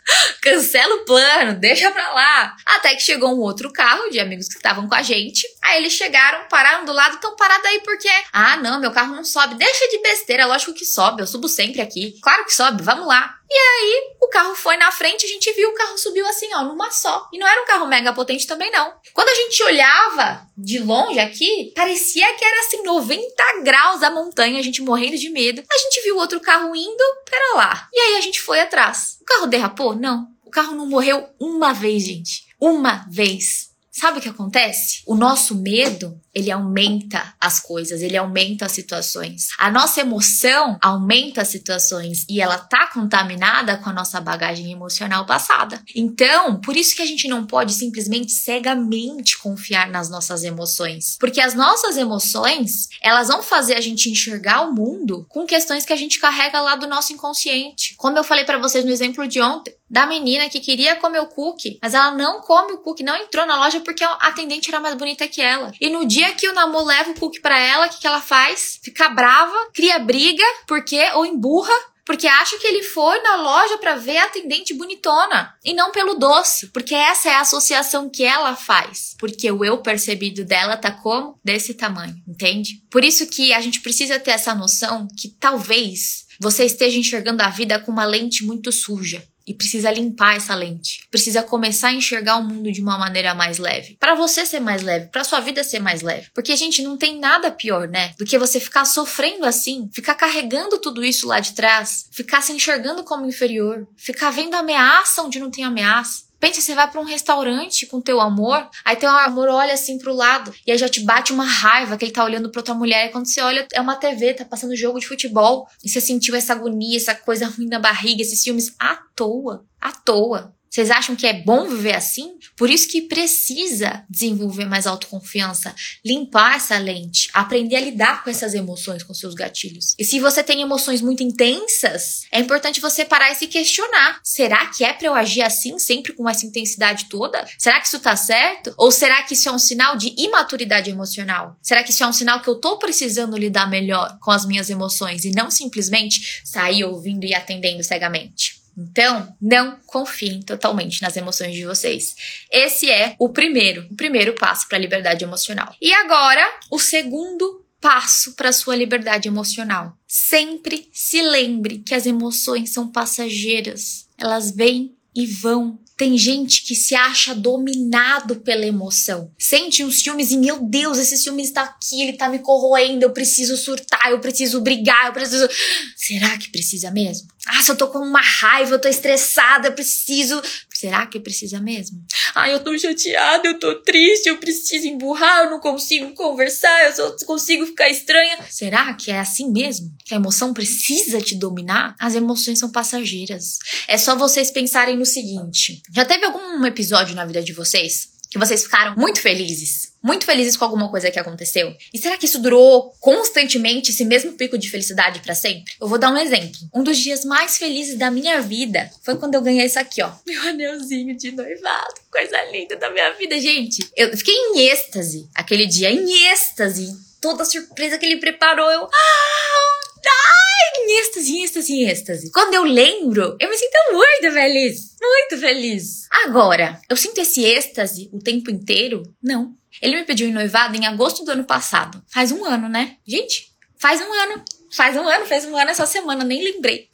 [0.41, 2.55] cancela o plano, deixa pra lá.
[2.65, 5.47] Até que chegou um outro carro de amigos que estavam com a gente.
[5.61, 9.23] Aí eles chegaram, pararam do lado, tão parados aí porque, ah, não, meu carro não
[9.23, 9.55] sobe.
[9.55, 12.19] Deixa de besteira, lógico que sobe, eu subo sempre aqui.
[12.21, 13.35] Claro que sobe, vamos lá.
[13.53, 16.63] E aí, o carro foi na frente, a gente viu o carro subiu assim, ó,
[16.63, 17.27] numa só.
[17.33, 18.93] E não era um carro mega potente também, não.
[19.13, 24.57] Quando a gente olhava de longe aqui, parecia que era assim, 90 graus a montanha,
[24.57, 25.61] a gente morrendo de medo.
[25.69, 27.89] A gente viu outro carro indo, pera lá.
[27.91, 29.17] E aí a gente foi atrás.
[29.21, 29.95] O carro derrapou?
[30.01, 30.27] Não.
[30.43, 32.47] O carro não morreu uma vez, gente.
[32.59, 33.71] Uma vez.
[33.91, 35.03] Sabe o que acontece?
[35.05, 39.49] O nosso medo, ele aumenta as coisas, ele aumenta as situações.
[39.59, 45.25] A nossa emoção aumenta as situações e ela tá contaminada com a nossa bagagem emocional
[45.25, 45.83] passada.
[45.93, 51.41] Então, por isso que a gente não pode simplesmente cegamente confiar nas nossas emoções, porque
[51.41, 55.97] as nossas emoções, elas vão fazer a gente enxergar o mundo com questões que a
[55.97, 57.93] gente carrega lá do nosso inconsciente.
[57.97, 61.27] Como eu falei para vocês no exemplo de ontem, da menina que queria comer o
[61.27, 64.79] cookie, mas ela não come o cookie, não entrou na loja porque a atendente era
[64.79, 65.73] mais bonita que ela.
[65.81, 68.21] E no dia que o namoro leva o cookie para ela, o que, que ela
[68.21, 68.79] faz?
[68.81, 71.73] Fica brava, cria briga, porque ou emburra
[72.03, 76.15] porque acha que ele foi na loja para ver a atendente bonitona e não pelo
[76.15, 80.91] doce, porque essa é a associação que ela faz, porque o eu percebido dela tá
[80.91, 82.83] como desse tamanho, entende?
[82.89, 87.49] Por isso que a gente precisa ter essa noção que talvez você esteja enxergando a
[87.49, 91.07] vida com uma lente muito suja e precisa limpar essa lente.
[91.09, 93.97] Precisa começar a enxergar o mundo de uma maneira mais leve.
[93.99, 96.29] Para você ser mais leve, para sua vida ser mais leve.
[96.33, 100.15] Porque a gente não tem nada pior, né, do que você ficar sofrendo assim, ficar
[100.15, 105.39] carregando tudo isso lá de trás, ficar se enxergando como inferior, ficar vendo ameaça onde
[105.39, 106.30] não tem ameaça.
[106.41, 110.11] Pensa, você vai para um restaurante com teu amor, aí teu amor olha assim pro
[110.11, 113.05] lado e aí já te bate uma raiva que ele tá olhando pra outra mulher.
[113.05, 115.67] E quando você olha, é uma TV, tá passando jogo de futebol.
[115.83, 119.91] E você sentiu essa agonia, essa coisa ruim na barriga, esses filmes à toa, à
[119.91, 120.55] toa.
[120.71, 122.35] Vocês acham que é bom viver assim?
[122.55, 128.53] Por isso que precisa desenvolver mais autoconfiança, limpar essa lente, aprender a lidar com essas
[128.53, 129.95] emoções, com seus gatilhos.
[129.99, 134.67] E se você tem emoções muito intensas, é importante você parar e se questionar: será
[134.67, 137.45] que é para eu agir assim, sempre com essa intensidade toda?
[137.57, 138.73] Será que isso tá certo?
[138.77, 141.57] Ou será que isso é um sinal de imaturidade emocional?
[141.61, 144.69] Será que isso é um sinal que eu tô precisando lidar melhor com as minhas
[144.69, 148.60] emoções e não simplesmente sair ouvindo e atendendo cegamente?
[148.77, 152.15] Então, não confiem totalmente nas emoções de vocês.
[152.51, 155.75] Esse é o primeiro, o primeiro passo para a liberdade emocional.
[155.81, 159.97] E agora, o segundo passo para sua liberdade emocional.
[160.07, 164.07] Sempre se lembre que as emoções são passageiras.
[164.17, 165.79] Elas vêm e vão.
[165.97, 169.31] Tem gente que se acha dominado pela emoção.
[169.37, 173.11] Sente uns ciúmes e, meu Deus, esse ciúme está aqui, ele está me corroendo, eu
[173.11, 175.47] preciso surtar, eu preciso brigar, eu preciso.
[175.95, 177.27] Será que precisa mesmo?
[177.47, 180.41] Ah, se eu tô com uma raiva, eu tô estressada, eu preciso.
[180.69, 182.03] Será que precisa mesmo?
[182.35, 186.95] Ah, eu tô chateada, eu tô triste, eu preciso emburrar, eu não consigo conversar, eu
[186.95, 188.37] só consigo ficar estranha.
[188.49, 189.91] Será que é assim mesmo?
[190.05, 191.95] Que a emoção precisa te dominar?
[191.99, 193.57] As emoções são passageiras.
[193.87, 198.39] É só vocês pensarem no seguinte: já teve algum episódio na vida de vocês que
[198.39, 201.75] vocês ficaram muito felizes, muito felizes com alguma coisa que aconteceu?
[201.93, 205.73] E será que isso durou constantemente esse mesmo pico de felicidade para sempre?
[205.79, 206.57] Eu vou dar um exemplo.
[206.73, 210.09] Um dos dias mais felizes da minha vida foi quando eu ganhei isso aqui, ó.
[210.25, 211.95] Meu anelzinho de noivado.
[212.09, 213.85] Coisa linda da minha vida, gente.
[213.97, 216.95] Eu fiquei em êxtase aquele dia, em êxtase.
[217.19, 218.85] Toda a surpresa que ele preparou, eu.
[218.85, 219.80] Ah!
[220.09, 222.31] Ai, em êxtase, em êxtase, em êxtase.
[222.31, 224.95] Quando eu lembro, eu me sinto muito feliz.
[225.01, 226.07] Muito feliz.
[226.25, 229.03] Agora, eu sinto esse êxtase o tempo inteiro?
[229.21, 229.55] Não.
[229.81, 232.03] Ele me pediu em noivado em agosto do ano passado.
[232.11, 232.97] Faz um ano, né?
[233.05, 234.43] Gente, faz um ano.
[234.73, 236.87] Faz um ano, fez um ano essa semana, nem lembrei.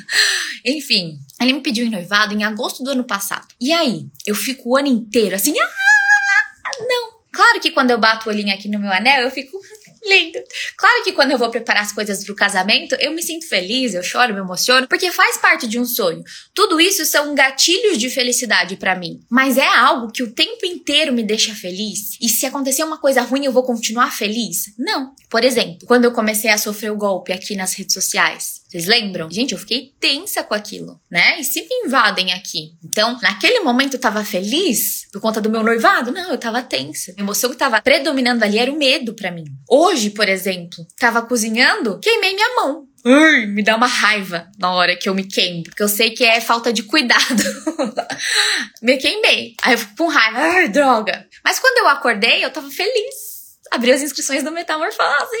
[0.66, 3.48] Enfim, ele me pediu em noivado em agosto do ano passado.
[3.58, 8.28] E aí, eu fico o ano inteiro assim, ah, não, Claro que quando eu bato
[8.28, 9.58] o olhinho aqui no meu anel, eu fico
[10.04, 10.38] lindo.
[10.76, 14.02] Claro que quando eu vou preparar as coisas pro casamento, eu me sinto feliz, eu
[14.02, 16.22] choro, me emociono, porque faz parte de um sonho.
[16.54, 21.12] Tudo isso são gatilhos de felicidade para mim, mas é algo que o tempo inteiro
[21.12, 22.16] me deixa feliz.
[22.20, 24.74] E se acontecer uma coisa ruim, eu vou continuar feliz?
[24.78, 25.14] Não.
[25.28, 29.28] Por exemplo, quando eu comecei a sofrer o golpe aqui nas redes sociais, vocês lembram?
[29.28, 31.40] Gente, eu fiquei tensa com aquilo, né?
[31.40, 32.74] E se me invadem aqui.
[32.84, 36.12] Então, naquele momento eu tava feliz por conta do meu noivado?
[36.12, 37.12] Não, eu tava tensa.
[37.18, 39.44] A emoção que tava predominando ali era o medo para mim.
[39.68, 42.86] Hoje, por exemplo, tava cozinhando, queimei minha mão.
[43.04, 46.24] Ui, me dá uma raiva na hora que eu me queimo, porque eu sei que
[46.24, 47.42] é falta de cuidado.
[48.82, 49.54] me queimei.
[49.62, 51.26] Aí eu fico com raiva, ai, droga.
[51.44, 53.14] Mas quando eu acordei, eu tava feliz.
[53.70, 55.36] Abri as inscrições do Metamorfose.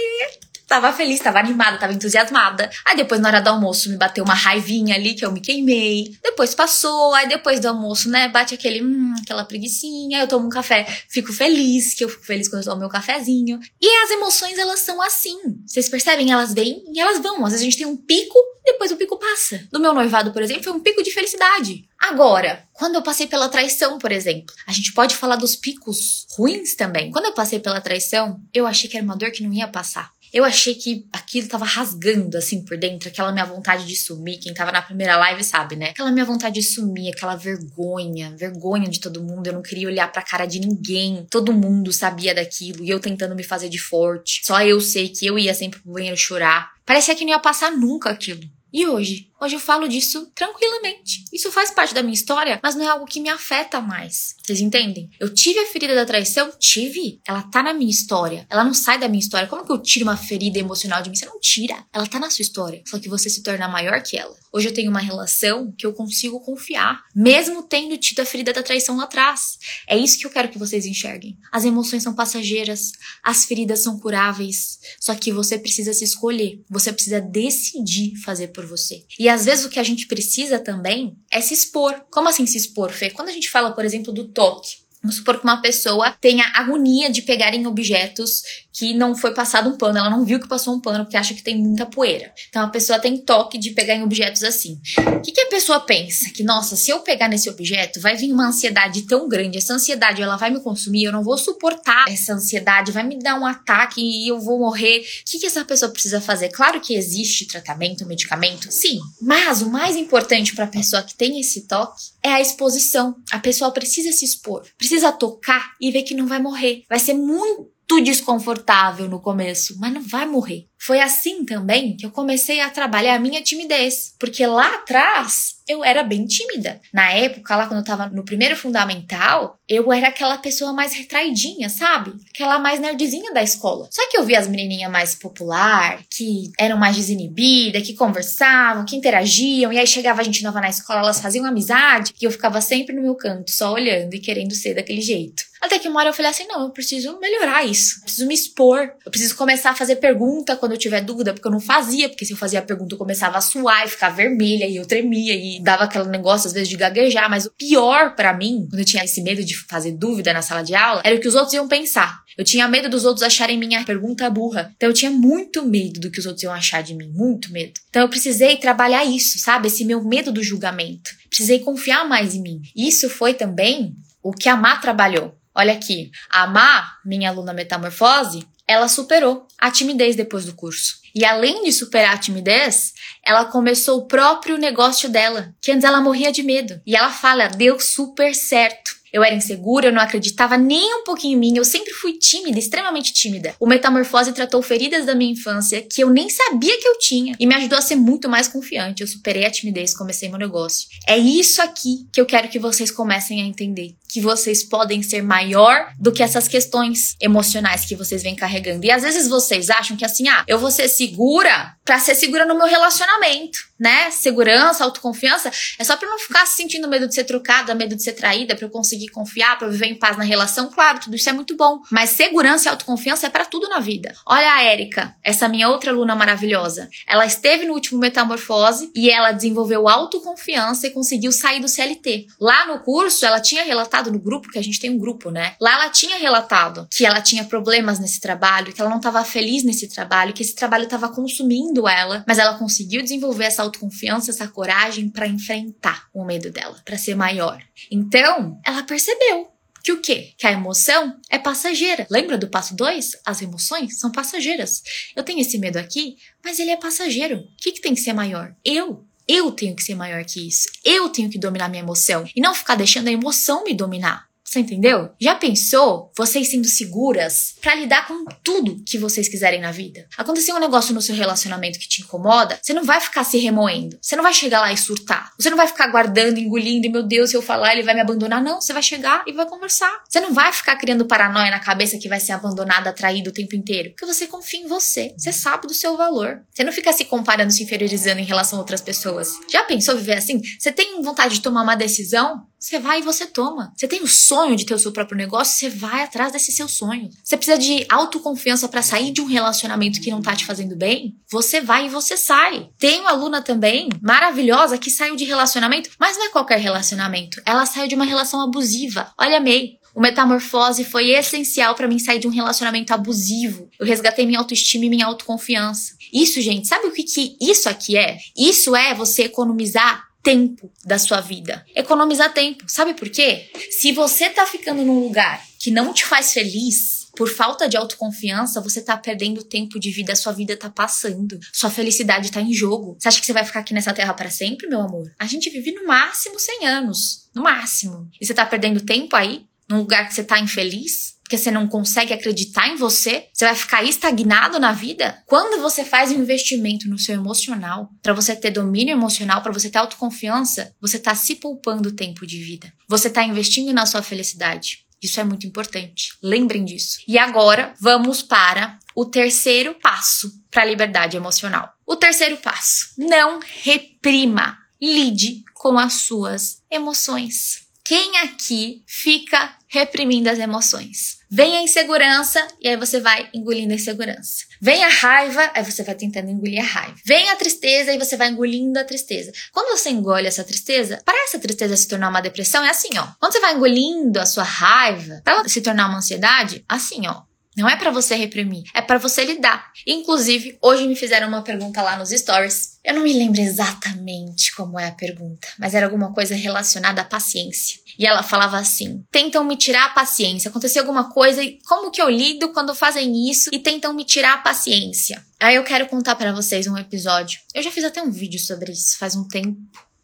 [0.70, 2.70] Tava feliz, tava animada, tava entusiasmada.
[2.86, 6.16] Aí depois, na hora do almoço, me bateu uma raivinha ali que eu me queimei.
[6.22, 10.20] Depois passou, aí depois do almoço, né, bate aquele, hum, aquela preguiçinha.
[10.20, 13.58] Eu tomo um café, fico feliz, que eu fico feliz quando eu tomo meu cafezinho.
[13.80, 15.40] E as emoções, elas são assim.
[15.66, 16.30] Vocês percebem?
[16.30, 17.44] Elas vêm e elas vão.
[17.44, 19.66] Às vezes a gente tem um pico, depois o pico passa.
[19.72, 21.84] No meu noivado, por exemplo, foi um pico de felicidade.
[21.98, 26.76] Agora, quando eu passei pela traição, por exemplo, a gente pode falar dos picos ruins
[26.76, 27.10] também.
[27.10, 30.12] Quando eu passei pela traição, eu achei que era uma dor que não ia passar.
[30.32, 34.38] Eu achei que aquilo tava rasgando assim por dentro, aquela minha vontade de sumir.
[34.38, 35.90] Quem tava na primeira live sabe, né?
[35.90, 39.46] Aquela minha vontade de sumir, aquela vergonha, vergonha de todo mundo.
[39.46, 41.26] Eu não queria olhar pra cara de ninguém.
[41.30, 44.40] Todo mundo sabia daquilo e eu tentando me fazer de forte.
[44.44, 46.70] Só eu sei que eu ia sempre pro banheiro chorar.
[46.86, 48.42] Parecia que não ia passar nunca aquilo.
[48.72, 49.29] E hoje?
[49.42, 51.24] Hoje eu falo disso tranquilamente.
[51.32, 54.36] Isso faz parte da minha história, mas não é algo que me afeta mais.
[54.44, 55.08] Vocês entendem?
[55.18, 56.52] Eu tive a ferida da traição?
[56.58, 57.20] Tive.
[57.26, 58.46] Ela tá na minha história.
[58.50, 59.48] Ela não sai da minha história.
[59.48, 61.16] Como que eu tiro uma ferida emocional de mim?
[61.16, 61.86] Você não tira.
[61.90, 62.82] Ela tá na sua história.
[62.86, 64.36] Só que você se torna maior que ela.
[64.52, 68.64] Hoje eu tenho uma relação que eu consigo confiar, mesmo tendo tido a ferida da
[68.64, 69.58] traição lá atrás.
[69.86, 71.38] É isso que eu quero que vocês enxerguem.
[71.52, 74.80] As emoções são passageiras, as feridas são curáveis.
[74.98, 76.60] Só que você precisa se escolher.
[76.68, 79.04] Você precisa decidir fazer por você.
[79.18, 82.04] E às vezes o que a gente precisa também é se expor.
[82.10, 83.10] Como assim se expor, Fê?
[83.10, 87.10] Quando a gente fala, por exemplo, do toque, Vamos supor que uma pessoa tenha agonia
[87.10, 90.74] de pegar em objetos que não foi passado um pano, ela não viu que passou
[90.74, 92.32] um pano porque acha que tem muita poeira.
[92.48, 94.80] Então a pessoa tem toque de pegar em objetos assim.
[95.16, 96.30] O que, que a pessoa pensa?
[96.30, 100.22] Que, nossa, se eu pegar nesse objeto, vai vir uma ansiedade tão grande, essa ansiedade
[100.22, 104.00] ela vai me consumir, eu não vou suportar essa ansiedade, vai me dar um ataque
[104.00, 105.00] e eu vou morrer.
[105.00, 106.50] O que, que essa pessoa precisa fazer?
[106.50, 108.98] Claro que existe tratamento, medicamento, sim.
[109.20, 113.16] Mas o mais importante para a pessoa que tem esse toque é a exposição.
[113.30, 116.84] A pessoa precisa se expor, precisa tocar e ver que não vai morrer.
[116.88, 120.69] Vai ser muito desconfortável no começo, mas não vai morrer.
[120.82, 125.84] Foi assim também que eu comecei a trabalhar a minha timidez, porque lá atrás eu
[125.84, 126.80] era bem tímida.
[126.92, 131.68] Na época, lá quando eu tava no primeiro fundamental, eu era aquela pessoa mais retraidinha,
[131.68, 132.12] sabe?
[132.34, 133.88] Aquela mais nerdzinha da escola.
[133.90, 138.96] Só que eu via as menininhas mais popular, que eram mais desinibidas, que conversavam, que
[138.96, 142.60] interagiam, e aí chegava a gente nova na escola, elas faziam amizade, e eu ficava
[142.60, 145.50] sempre no meu canto, só olhando e querendo ser daquele jeito.
[145.60, 147.98] Até que uma hora eu falei assim: não, eu preciso melhorar isso.
[147.98, 148.92] Eu preciso me expor.
[149.04, 152.24] Eu preciso começar a fazer pergunta quando eu tiver dúvida, porque eu não fazia, porque
[152.24, 155.34] se eu fazia a pergunta eu começava a suar e ficar vermelha, e eu tremia,
[155.34, 157.28] e dava aquele negócio às vezes de gaguejar.
[157.28, 160.62] Mas o pior para mim, quando eu tinha esse medo de fazer dúvida na sala
[160.62, 162.20] de aula, era o que os outros iam pensar.
[162.36, 164.72] Eu tinha medo dos outros acharem minha pergunta burra.
[164.76, 167.72] Então eu tinha muito medo do que os outros iam achar de mim, muito medo.
[167.88, 169.68] Então eu precisei trabalhar isso, sabe?
[169.68, 171.10] Esse meu medo do julgamento.
[171.28, 172.62] Precisei confiar mais em mim.
[172.74, 175.36] Isso foi também o que a Má trabalhou.
[175.54, 181.00] Olha aqui, a Má, minha aluna metamorfose, ela superou a timidez depois do curso.
[181.14, 182.92] E além de superar a timidez,
[183.24, 186.80] ela começou o próprio negócio dela, que antes ela morria de medo.
[186.86, 189.00] E ela fala, deu super certo.
[189.12, 192.58] Eu era insegura, eu não acreditava nem um pouquinho em mim, eu sempre fui tímida,
[192.58, 193.56] extremamente tímida.
[193.58, 197.44] O Metamorfose tratou feridas da minha infância que eu nem sabia que eu tinha e
[197.44, 199.02] me ajudou a ser muito mais confiante.
[199.02, 200.86] Eu superei a timidez, comecei meu negócio.
[201.08, 203.96] É isso aqui que eu quero que vocês comecem a entender.
[204.10, 208.84] Que vocês podem ser maior do que essas questões emocionais que vocês vêm carregando.
[208.84, 212.46] E às vezes vocês acham que assim, ah, eu vou ser segura para ser segura
[212.46, 214.12] no meu relacionamento, né?
[214.12, 218.12] Segurança, autoconfiança, é só para não ficar sentindo medo de ser trocada, medo de ser
[218.12, 220.70] traída, para eu conseguir confiar, para viver em paz na relação.
[220.70, 224.14] Claro, tudo isso é muito bom, mas segurança e autoconfiança é para tudo na vida.
[224.24, 226.88] Olha a Érica, essa minha outra aluna maravilhosa.
[227.08, 232.28] Ela esteve no último metamorfose e ela desenvolveu autoconfiança e conseguiu sair do CLT.
[232.40, 235.56] Lá no curso, ela tinha relatado no grupo, que a gente tem um grupo, né?
[235.60, 239.64] Lá ela tinha relatado que ela tinha problemas nesse trabalho, que ela não estava feliz
[239.64, 244.46] nesse trabalho, que esse trabalho estava consumindo ela, mas ela conseguiu desenvolver essa autoconfiança, essa
[244.46, 247.60] coragem para enfrentar o medo dela, para ser maior.
[247.90, 249.50] Então, ela percebeu
[249.82, 250.32] que o quê?
[250.36, 252.06] Que a emoção é passageira.
[252.10, 253.22] Lembra do passo 2?
[253.24, 254.82] As emoções são passageiras.
[255.16, 257.38] Eu tenho esse medo aqui, mas ele é passageiro.
[257.38, 258.54] O que, que tem que ser maior?
[258.64, 259.06] Eu.
[259.32, 260.68] Eu tenho que ser maior que isso.
[260.84, 264.29] Eu tenho que dominar minha emoção e não ficar deixando a emoção me dominar.
[264.50, 265.10] Você entendeu?
[265.20, 270.08] Já pensou vocês sendo seguras para lidar com tudo que vocês quiserem na vida?
[270.18, 273.96] Aconteceu um negócio no seu relacionamento que te incomoda, você não vai ficar se remoendo.
[274.02, 275.30] Você não vai chegar lá e surtar.
[275.38, 278.00] Você não vai ficar guardando, engolindo e meu Deus, se eu falar ele vai me
[278.00, 278.42] abandonar.
[278.42, 280.02] Não, você vai chegar e vai conversar.
[280.08, 283.54] Você não vai ficar criando paranoia na cabeça que vai ser abandonada, atraído o tempo
[283.54, 283.90] inteiro.
[283.90, 285.14] Porque você confia em você.
[285.16, 286.42] Você sabe do seu valor.
[286.52, 289.28] Você não fica se comparando, se inferiorizando em relação a outras pessoas.
[289.48, 290.42] Já pensou viver assim?
[290.58, 292.50] Você tem vontade de tomar uma decisão?
[292.58, 293.72] Você vai e você toma.
[293.74, 296.68] Você tem o sonho de ter o seu próprio negócio, você vai atrás desse seu
[296.68, 297.10] sonho.
[297.22, 301.14] Você precisa de autoconfiança para sair de um relacionamento que não tá te fazendo bem?
[301.30, 302.68] Você vai e você sai.
[302.78, 307.40] Tem uma aluna também maravilhosa que saiu de relacionamento, mas não é qualquer relacionamento.
[307.44, 309.12] Ela saiu de uma relação abusiva.
[309.18, 313.68] Olha, May, o metamorfose foi essencial para mim sair de um relacionamento abusivo.
[313.78, 315.94] Eu resgatei minha autoestima e minha autoconfiança.
[316.12, 318.18] Isso, gente, sabe o que, que isso aqui é?
[318.36, 321.64] Isso é você economizar tempo da sua vida.
[321.74, 322.64] Economizar tempo.
[322.66, 323.50] Sabe por quê?
[323.70, 328.60] Se você tá ficando num lugar que não te faz feliz, por falta de autoconfiança,
[328.60, 331.38] você tá perdendo tempo de vida, sua vida tá passando.
[331.52, 332.96] Sua felicidade tá em jogo.
[332.98, 335.12] Você acha que você vai ficar aqui nessa terra para sempre, meu amor?
[335.18, 337.28] A gente vive no máximo 100 anos.
[337.34, 338.08] No máximo.
[338.20, 339.44] E você tá perdendo tempo aí?
[339.68, 341.19] Num lugar que você tá infeliz?
[341.30, 345.22] Porque você não consegue acreditar em você, você vai ficar estagnado na vida.
[345.26, 349.70] Quando você faz um investimento no seu emocional, para você ter domínio emocional, para você
[349.70, 352.72] ter autoconfiança, você está se poupando tempo de vida.
[352.88, 354.84] Você está investindo na sua felicidade.
[355.00, 356.14] Isso é muito importante.
[356.20, 356.98] Lembrem disso.
[357.06, 361.72] E agora vamos para o terceiro passo para a liberdade emocional.
[361.86, 367.68] O terceiro passo: não reprima, lide com as suas emoções.
[367.84, 371.19] Quem aqui fica reprimindo as emoções?
[371.32, 374.44] Vem a insegurança e aí você vai engolindo a insegurança.
[374.60, 376.96] Vem a raiva, aí você vai tentando engolir a raiva.
[377.06, 379.30] Vem a tristeza e você vai engolindo a tristeza.
[379.52, 383.06] Quando você engole essa tristeza, para essa tristeza se tornar uma depressão, é assim, ó.
[383.20, 387.22] Quando você vai engolindo a sua raiva, para ela se tornar uma ansiedade, assim, ó.
[387.56, 389.70] Não é para você reprimir, é para você lidar.
[389.86, 392.69] Inclusive, hoje me fizeram uma pergunta lá nos stories.
[392.82, 397.04] Eu não me lembro exatamente como é a pergunta, mas era alguma coisa relacionada à
[397.04, 397.78] paciência.
[397.98, 400.48] E ela falava assim: tentam me tirar a paciência.
[400.48, 404.34] Aconteceu alguma coisa e como que eu lido quando fazem isso e tentam me tirar
[404.34, 405.22] a paciência?
[405.38, 407.40] Aí eu quero contar para vocês um episódio.
[407.54, 409.58] Eu já fiz até um vídeo sobre isso faz um tempo.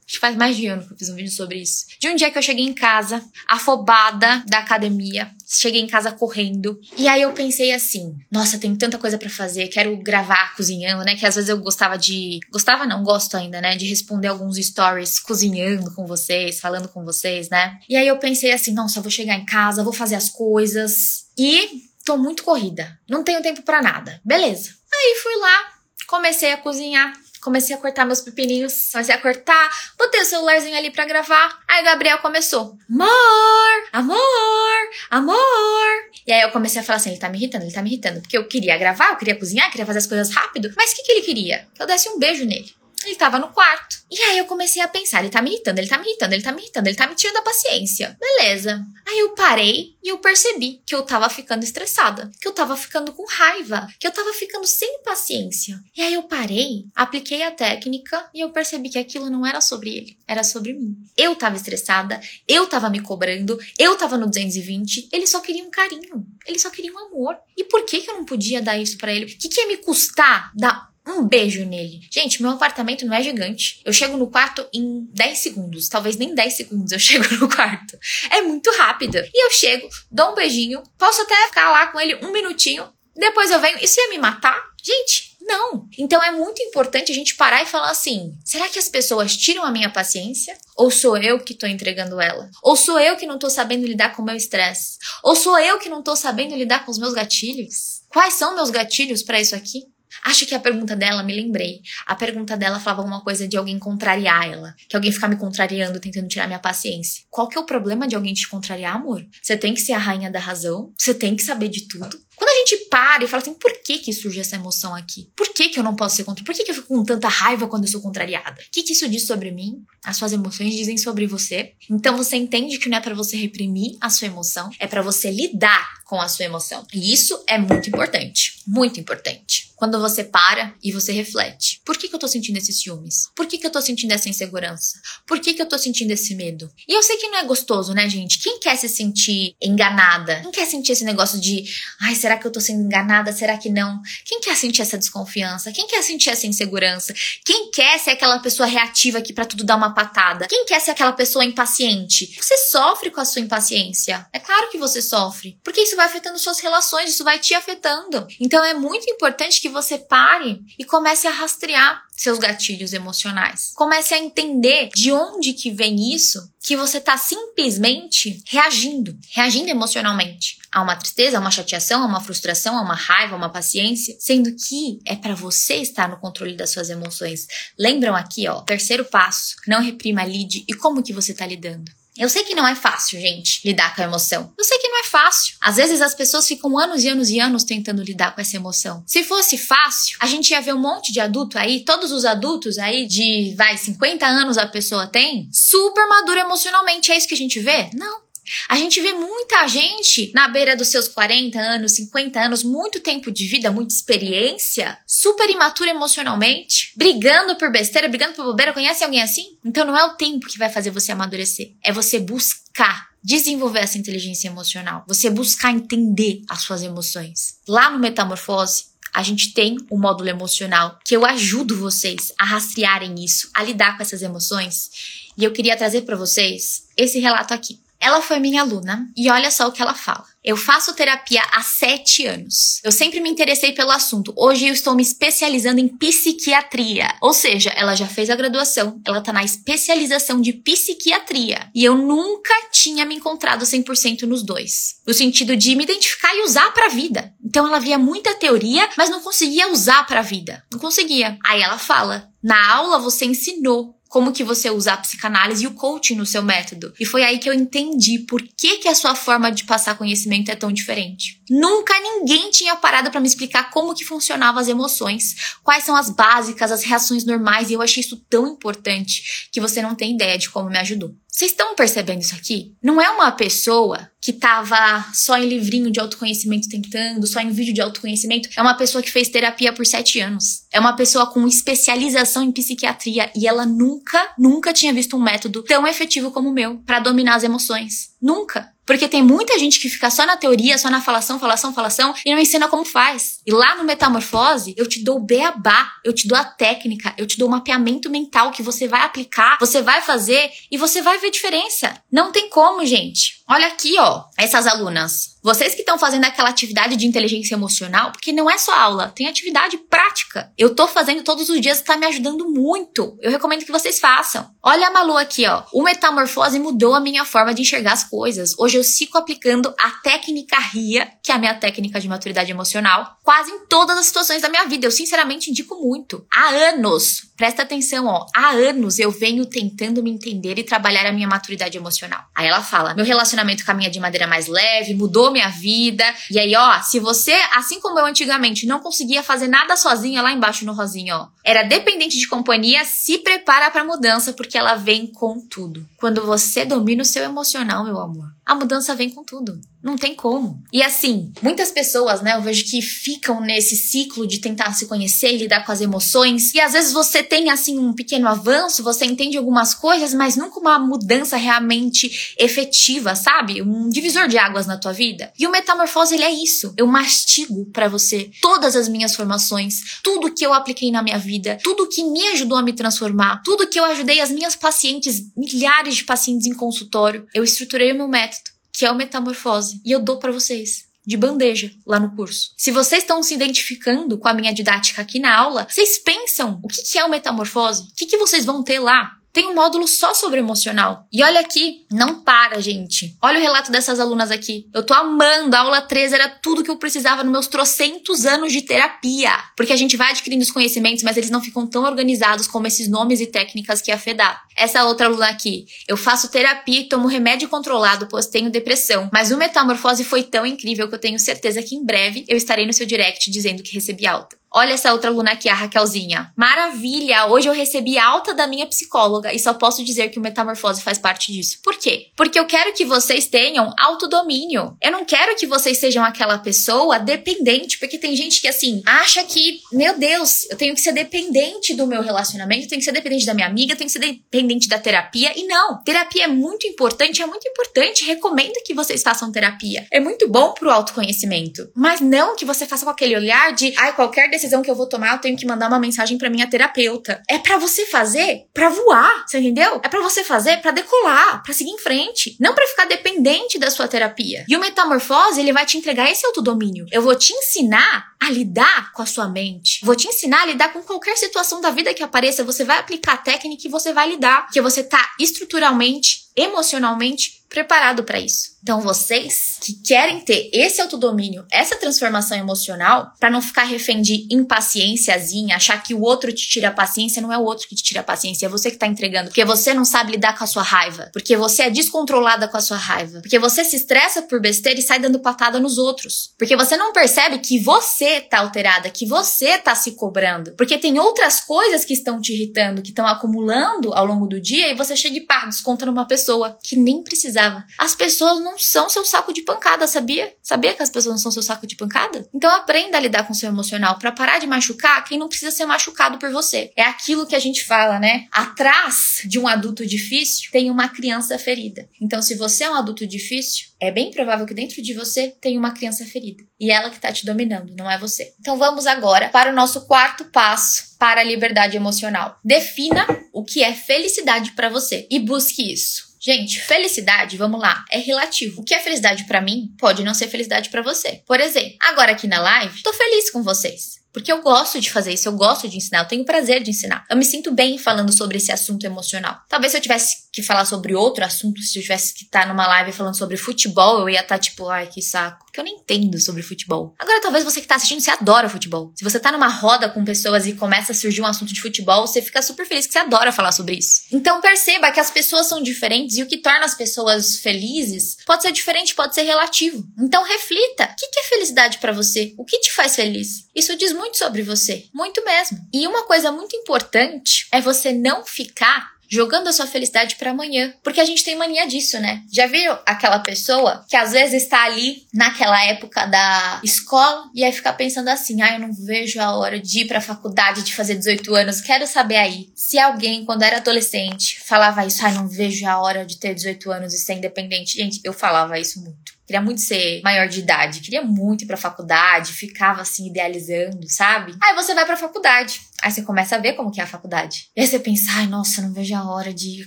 [0.06, 1.86] Acho que faz mais de ano que eu fiz um vídeo sobre isso.
[1.98, 6.78] De um dia que eu cheguei em casa, afobada da academia, cheguei em casa correndo.
[6.96, 11.16] E aí eu pensei assim: nossa, tem tanta coisa para fazer, quero gravar cozinhando, né?
[11.16, 12.38] Que às vezes eu gostava de.
[12.52, 13.74] Gostava não, gosto ainda, né?
[13.74, 17.80] De responder alguns stories cozinhando com vocês, falando com vocês, né?
[17.88, 21.26] E aí eu pensei assim: nossa, vou chegar em casa, vou fazer as coisas.
[21.36, 22.96] E tô muito corrida.
[23.08, 24.20] Não tenho tempo para nada.
[24.24, 24.70] Beleza.
[24.94, 25.68] Aí fui lá,
[26.06, 27.12] comecei a cozinhar
[27.46, 31.62] comecei a cortar meus pepininhos, comecei a cortar, botei o celularzinho ali para gravar.
[31.68, 35.86] Aí Gabriel começou: Amor, amor, amor.
[36.26, 38.20] E aí eu comecei a falar assim: ele tá me irritando, ele tá me irritando.
[38.20, 40.72] Porque eu queria gravar, eu queria cozinhar, queria fazer as coisas rápido.
[40.76, 41.68] Mas o que, que ele queria?
[41.72, 42.74] Que eu desse um beijo nele.
[43.06, 44.04] Ele tava no quarto.
[44.10, 46.42] E aí eu comecei a pensar, ele tá me irritando, ele tá me irritando, ele
[46.42, 48.16] tá me irritando, ele tá me tirando a paciência.
[48.20, 48.84] Beleza.
[49.06, 53.12] Aí eu parei e eu percebi que eu tava ficando estressada, que eu tava ficando
[53.12, 55.80] com raiva, que eu tava ficando sem paciência.
[55.96, 59.96] E aí eu parei, apliquei a técnica e eu percebi que aquilo não era sobre
[59.96, 60.96] ele, era sobre mim.
[61.16, 65.70] Eu tava estressada, eu tava me cobrando, eu tava no 220, ele só queria um
[65.70, 67.36] carinho, ele só queria um amor.
[67.56, 69.26] E por que que eu não podia dar isso para ele?
[69.26, 72.00] O que, que ia me custar dar um beijo nele.
[72.10, 73.80] Gente, meu apartamento não é gigante.
[73.84, 75.88] Eu chego no quarto em 10 segundos.
[75.88, 77.98] Talvez nem 10 segundos eu chego no quarto.
[78.30, 79.18] É muito rápido.
[79.18, 82.88] E eu chego, dou um beijinho, posso até ficar lá com ele um minutinho.
[83.14, 83.78] Depois eu venho.
[83.82, 84.60] Isso ia me matar?
[84.82, 85.88] Gente, não.
[85.96, 89.64] Então é muito importante a gente parar e falar assim: será que as pessoas tiram
[89.64, 90.56] a minha paciência?
[90.76, 92.50] Ou sou eu que tô entregando ela?
[92.62, 94.98] Ou sou eu que não tô sabendo lidar com o meu estresse?
[95.22, 98.02] Ou sou eu que não tô sabendo lidar com os meus gatilhos?
[98.08, 99.84] Quais são meus gatilhos para isso aqui?
[100.24, 101.80] Acho que a pergunta dela, me lembrei.
[102.06, 104.74] A pergunta dela falava alguma coisa de alguém contrariar ela.
[104.88, 107.24] Que alguém ficar me contrariando, tentando tirar minha paciência.
[107.30, 109.24] Qual que é o problema de alguém te contrariar, amor?
[109.42, 110.92] Você tem que ser a rainha da razão.
[110.98, 112.26] Você tem que saber de tudo.
[112.36, 115.30] Quando a gente para e fala assim: por que que surge essa emoção aqui?
[115.34, 116.44] Por que que eu não posso ser contra?
[116.44, 118.60] Por que que eu fico com tanta raiva quando eu sou contrariada?
[118.60, 119.82] O que que isso diz sobre mim?
[120.04, 121.72] As suas emoções dizem sobre você.
[121.90, 125.30] Então você entende que não é para você reprimir a sua emoção, é para você
[125.30, 126.86] lidar com a sua emoção.
[126.92, 129.72] E isso é muito importante, muito importante.
[129.76, 131.82] Quando você para e você reflete.
[131.84, 133.30] Por que, que eu tô sentindo esses ciúmes?
[133.36, 134.98] Por que, que eu tô sentindo essa insegurança?
[135.26, 136.72] Por que, que eu tô sentindo esse medo?
[136.88, 138.38] E eu sei que não é gostoso, né, gente?
[138.38, 140.40] Quem quer se sentir enganada?
[140.40, 141.64] Quem quer sentir esse negócio de,
[142.00, 143.32] ai, será que eu tô sendo enganada?
[143.32, 144.00] Será que não?
[144.24, 145.70] Quem quer sentir essa desconfiança?
[145.70, 147.14] Quem quer sentir essa insegurança?
[147.44, 150.46] Quem quer ser aquela pessoa reativa aqui para tudo dar uma patada?
[150.48, 152.34] Quem quer ser aquela pessoa impaciente?
[152.40, 154.26] Você sofre com a sua impaciência.
[154.32, 158.26] É claro que você sofre, porque isso vai afetando suas relações, isso vai te afetando.
[158.40, 163.72] Então é muito importante que você pare e comece a rastrear seus gatilhos emocionais.
[163.74, 170.58] Comece a entender de onde que vem isso que você está simplesmente reagindo, reagindo emocionalmente
[170.70, 174.16] a uma tristeza, a uma chateação, a uma frustração, a uma raiva, a uma paciência,
[174.20, 177.48] sendo que é para você estar no controle das suas emoções.
[177.76, 181.90] Lembram aqui, ó, terceiro passo, não reprima, lide e como que você está lidando.
[182.18, 184.52] Eu sei que não é fácil, gente, lidar com a emoção.
[184.56, 185.56] Eu sei que não é fácil.
[185.60, 189.02] Às vezes as pessoas ficam anos e anos e anos tentando lidar com essa emoção.
[189.06, 192.78] Se fosse fácil, a gente ia ver um monte de adulto aí, todos os adultos
[192.78, 197.12] aí de, vai, 50 anos a pessoa tem, super maduro emocionalmente.
[197.12, 197.90] É isso que a gente vê?
[197.94, 198.25] Não.
[198.68, 203.30] A gente vê muita gente na beira dos seus 40 anos, 50 anos, muito tempo
[203.30, 208.72] de vida, muita experiência, super imatura emocionalmente, brigando por besteira, brigando por bobeira.
[208.72, 209.56] Conhece alguém assim?
[209.64, 213.98] Então não é o tempo que vai fazer você amadurecer, é você buscar desenvolver essa
[213.98, 217.58] inteligência emocional, você buscar entender as suas emoções.
[217.66, 222.44] Lá no Metamorfose, a gente tem o um módulo emocional que eu ajudo vocês a
[222.44, 224.90] rastrearem isso, a lidar com essas emoções.
[225.36, 227.80] E eu queria trazer para vocês esse relato aqui.
[228.00, 230.24] Ela foi minha aluna e olha só o que ela fala.
[230.44, 232.80] Eu faço terapia há sete anos.
[232.84, 234.32] Eu sempre me interessei pelo assunto.
[234.36, 237.12] Hoje eu estou me especializando em psiquiatria.
[237.20, 241.68] Ou seja, ela já fez a graduação, ela está na especialização de psiquiatria.
[241.74, 244.96] E eu nunca tinha me encontrado 100% nos dois.
[245.04, 247.34] No sentido de me identificar e usar para a vida.
[247.44, 250.62] Então ela via muita teoria, mas não conseguia usar para a vida.
[250.70, 251.36] Não conseguia.
[251.44, 255.74] Aí ela fala: "Na aula você ensinou como que você usa a psicanálise e o
[255.74, 256.92] coaching no seu método.
[256.98, 260.50] E foi aí que eu entendi por que, que a sua forma de passar conhecimento
[260.50, 261.40] é tão diferente.
[261.48, 266.10] Nunca ninguém tinha parado para me explicar como que funcionavam as emoções, quais são as
[266.10, 270.38] básicas, as reações normais, e eu achei isso tão importante que você não tem ideia
[270.38, 271.14] de como me ajudou.
[271.36, 272.74] Vocês estão percebendo isso aqui?
[272.82, 277.74] Não é uma pessoa que tava só em livrinho de autoconhecimento tentando, só em vídeo
[277.74, 278.48] de autoconhecimento.
[278.56, 280.62] É uma pessoa que fez terapia por sete anos.
[280.72, 285.62] É uma pessoa com especialização em psiquiatria e ela nunca, nunca tinha visto um método
[285.62, 288.14] tão efetivo como o meu para dominar as emoções.
[288.18, 288.72] Nunca.
[288.86, 292.32] Porque tem muita gente que fica só na teoria, só na falação, falação, falação e
[292.32, 293.40] não ensina como faz.
[293.44, 297.26] E lá no Metamorfose, eu te dou o beabá, eu te dou a técnica, eu
[297.26, 301.18] te dou o mapeamento mental que você vai aplicar, você vai fazer e você vai
[301.18, 302.00] ver diferença.
[302.10, 303.42] Não tem como, gente.
[303.48, 305.36] Olha aqui, ó, essas alunas.
[305.46, 309.28] Vocês que estão fazendo aquela atividade de inteligência emocional, porque não é só aula, tem
[309.28, 310.50] atividade prática.
[310.58, 313.16] Eu tô fazendo todos os dias tá me ajudando muito.
[313.22, 314.50] Eu recomendo que vocês façam.
[314.60, 315.62] Olha a Malu aqui, ó.
[315.72, 318.58] O Metamorfose mudou a minha forma de enxergar as coisas.
[318.58, 323.16] Hoje eu sigo aplicando a técnica RIA, que é a minha técnica de maturidade emocional,
[323.22, 324.84] quase em todas as situações da minha vida.
[324.84, 326.26] Eu sinceramente indico muito.
[326.28, 328.26] Há anos, presta atenção, ó.
[328.34, 332.24] Há anos eu venho tentando me entender e trabalhar a minha maturidade emocional.
[332.34, 336.04] Aí ela fala: meu relacionamento caminha de maneira mais leve, mudou minha vida.
[336.30, 340.32] E aí, ó, se você, assim como eu antigamente, não conseguia fazer nada sozinha lá
[340.32, 345.06] embaixo no rosinho, ó, era dependente de companhia, se prepara para mudança porque ela vem
[345.06, 345.86] com tudo.
[345.96, 349.60] Quando você domina o seu emocional, meu amor, a mudança vem com tudo.
[349.82, 350.62] Não tem como.
[350.72, 355.36] E assim, muitas pessoas, né, eu vejo que ficam nesse ciclo de tentar se conhecer
[355.36, 356.54] lidar com as emoções.
[356.54, 360.60] E às vezes você tem, assim, um pequeno avanço, você entende algumas coisas, mas nunca
[360.60, 363.62] uma mudança realmente efetiva, sabe?
[363.62, 365.32] Um divisor de águas na tua vida.
[365.38, 366.72] E o metamorfose, ele é isso.
[366.76, 371.58] Eu mastigo para você todas as minhas formações, tudo que eu apliquei na minha vida,
[371.62, 375.96] tudo que me ajudou a me transformar, tudo que eu ajudei as minhas pacientes, milhares
[375.96, 377.26] de pacientes em consultório.
[377.34, 378.35] Eu estruturei o meu método
[378.76, 382.50] que é o Metamorfose, e eu dou para vocês de bandeja lá no curso.
[382.56, 386.68] Se vocês estão se identificando com a minha didática aqui na aula, vocês pensam o
[386.68, 387.84] que, é o metamorfose?
[387.84, 389.15] O que vocês vão ter lá?
[389.36, 391.06] Tem um módulo só sobre emocional.
[391.12, 393.14] E olha aqui, não para, gente.
[393.20, 394.66] Olha o relato dessas alunas aqui.
[394.72, 395.54] Eu tô amando.
[395.54, 399.30] A aula 3 era tudo que eu precisava nos meus trocentos anos de terapia.
[399.54, 402.88] Porque a gente vai adquirindo os conhecimentos, mas eles não ficam tão organizados como esses
[402.88, 404.40] nomes e técnicas que a Fê dá.
[404.56, 405.66] Essa outra aluna aqui.
[405.86, 409.10] Eu faço terapia e tomo remédio controlado, pois tenho depressão.
[409.12, 412.64] Mas o Metamorfose foi tão incrível que eu tenho certeza que em breve eu estarei
[412.64, 414.34] no seu direct dizendo que recebi alta.
[414.58, 416.32] Olha essa outra aluna aqui, a Raquelzinha.
[416.34, 417.26] Maravilha!
[417.26, 420.96] Hoje eu recebi alta da minha psicóloga e só posso dizer que o metamorfose faz
[420.96, 421.58] parte disso.
[421.62, 422.06] Por quê?
[422.16, 424.74] Porque eu quero que vocês tenham autodomínio.
[424.80, 429.22] Eu não quero que vocês sejam aquela pessoa dependente, porque tem gente que assim acha
[429.24, 432.92] que, meu Deus, eu tenho que ser dependente do meu relacionamento, eu tenho que ser
[432.92, 435.38] dependente da minha amiga, eu tenho que ser dependente da terapia.
[435.38, 438.06] E não, terapia é muito importante, é muito importante.
[438.06, 439.86] Recomendo que vocês façam terapia.
[439.92, 441.70] É muito bom pro autoconhecimento.
[441.74, 444.74] Mas não que você faça com aquele olhar de, ai, qualquer decisão decisão que eu
[444.74, 447.20] vou tomar, eu tenho que mandar uma mensagem para minha terapeuta.
[447.28, 449.80] É para você fazer para voar, você entendeu?
[449.82, 453.70] É para você fazer para decolar, para seguir em frente, não para ficar dependente da
[453.70, 454.44] sua terapia.
[454.48, 456.86] E o metamorfose, ele vai te entregar esse autodomínio.
[456.90, 459.84] Eu vou te ensinar a lidar com a sua mente.
[459.84, 463.14] Vou te ensinar a lidar com qualquer situação da vida que apareça, você vai aplicar
[463.14, 468.56] a técnica e você vai lidar, porque você tá estruturalmente, emocionalmente preparado para isso.
[468.62, 474.26] Então, vocês que querem ter esse autodomínio, essa transformação emocional, para não ficar refém de
[474.28, 477.82] impaciênciazinha, achar que o outro te tira a paciência, não é o outro que te
[477.84, 479.28] tira a paciência, é você que tá entregando.
[479.28, 481.10] Porque você não sabe lidar com a sua raiva.
[481.12, 483.20] Porque você é descontrolada com a sua raiva.
[483.20, 486.34] Porque você se estressa por besteira e sai dando patada nos outros.
[486.36, 490.52] Porque você não percebe que você tá alterada, que você tá se cobrando.
[490.56, 494.72] Porque tem outras coisas que estão te irritando, que estão acumulando ao longo do dia
[494.72, 496.25] e você chega e pá, desconta numa pessoa
[496.62, 497.64] que nem precisava.
[497.78, 500.34] As pessoas não são seu saco de pancada, sabia?
[500.42, 502.28] Sabia que as pessoas não são seu saco de pancada?
[502.34, 505.66] Então aprenda a lidar com seu emocional para parar de machucar quem não precisa ser
[505.66, 506.72] machucado por você.
[506.76, 508.26] É aquilo que a gente fala, né?
[508.32, 511.88] Atrás de um adulto difícil tem uma criança ferida.
[512.00, 515.58] Então se você é um adulto difícil, é bem provável que dentro de você tem
[515.58, 516.42] uma criança ferida.
[516.58, 518.34] E ela que tá te dominando, não é você.
[518.40, 522.38] Então vamos agora para o nosso quarto passo para a liberdade emocional.
[522.44, 526.16] Defina o que é felicidade para você e busque isso.
[526.20, 528.60] Gente, felicidade, vamos lá, é relativo.
[528.60, 531.22] O que é felicidade para mim pode não ser felicidade para você.
[531.26, 533.96] Por exemplo, agora aqui na live, tô feliz com vocês.
[534.16, 537.04] Porque eu gosto de fazer isso, eu gosto de ensinar, eu tenho prazer de ensinar.
[537.10, 539.38] Eu me sinto bem falando sobre esse assunto emocional.
[539.46, 542.66] Talvez se eu tivesse que falar sobre outro assunto, se eu tivesse que estar numa
[542.66, 545.45] live falando sobre futebol, eu ia estar tipo, ai, que saco.
[545.56, 546.94] Porque eu nem entendo sobre futebol.
[546.98, 548.92] Agora, talvez você que tá assistindo, você adora futebol.
[548.94, 552.06] Se você tá numa roda com pessoas e começa a surgir um assunto de futebol,
[552.06, 554.02] você fica super feliz que você adora falar sobre isso.
[554.12, 558.42] Então perceba que as pessoas são diferentes e o que torna as pessoas felizes pode
[558.42, 559.82] ser diferente, pode ser relativo.
[559.98, 560.84] Então reflita.
[560.92, 562.34] O que é felicidade para você?
[562.36, 563.46] O que te faz feliz?
[563.54, 565.58] Isso diz muito sobre você, muito mesmo.
[565.72, 570.72] E uma coisa muito importante é você não ficar jogando a sua felicidade para amanhã,
[570.82, 572.22] porque a gente tem mania disso, né?
[572.32, 577.52] Já viram aquela pessoa que às vezes está ali naquela época da escola e aí
[577.52, 580.74] fica pensando assim: "Ah, eu não vejo a hora de ir para a faculdade, de
[580.74, 581.60] fazer 18 anos".
[581.60, 586.04] Quero saber aí, se alguém quando era adolescente falava isso: "Ah, não vejo a hora
[586.04, 587.76] de ter 18 anos e ser independente".
[587.76, 589.16] Gente, eu falava isso muito.
[589.26, 594.32] Queria muito ser maior de idade, queria muito ir pra faculdade, ficava assim idealizando, sabe?
[594.40, 597.50] Aí você vai pra faculdade, aí você começa a ver como que é a faculdade.
[597.54, 599.62] E aí você pensa, ai, nossa, não vejo a hora de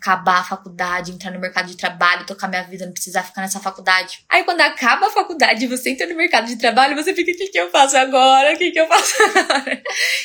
[0.00, 3.60] acabar a faculdade, entrar no mercado de trabalho, tocar minha vida, não precisar ficar nessa
[3.60, 4.24] faculdade.
[4.28, 7.34] Aí quando acaba a faculdade e você entra no mercado de trabalho, você fica, o
[7.34, 8.54] que, que eu faço agora?
[8.54, 9.82] O que, que eu faço agora?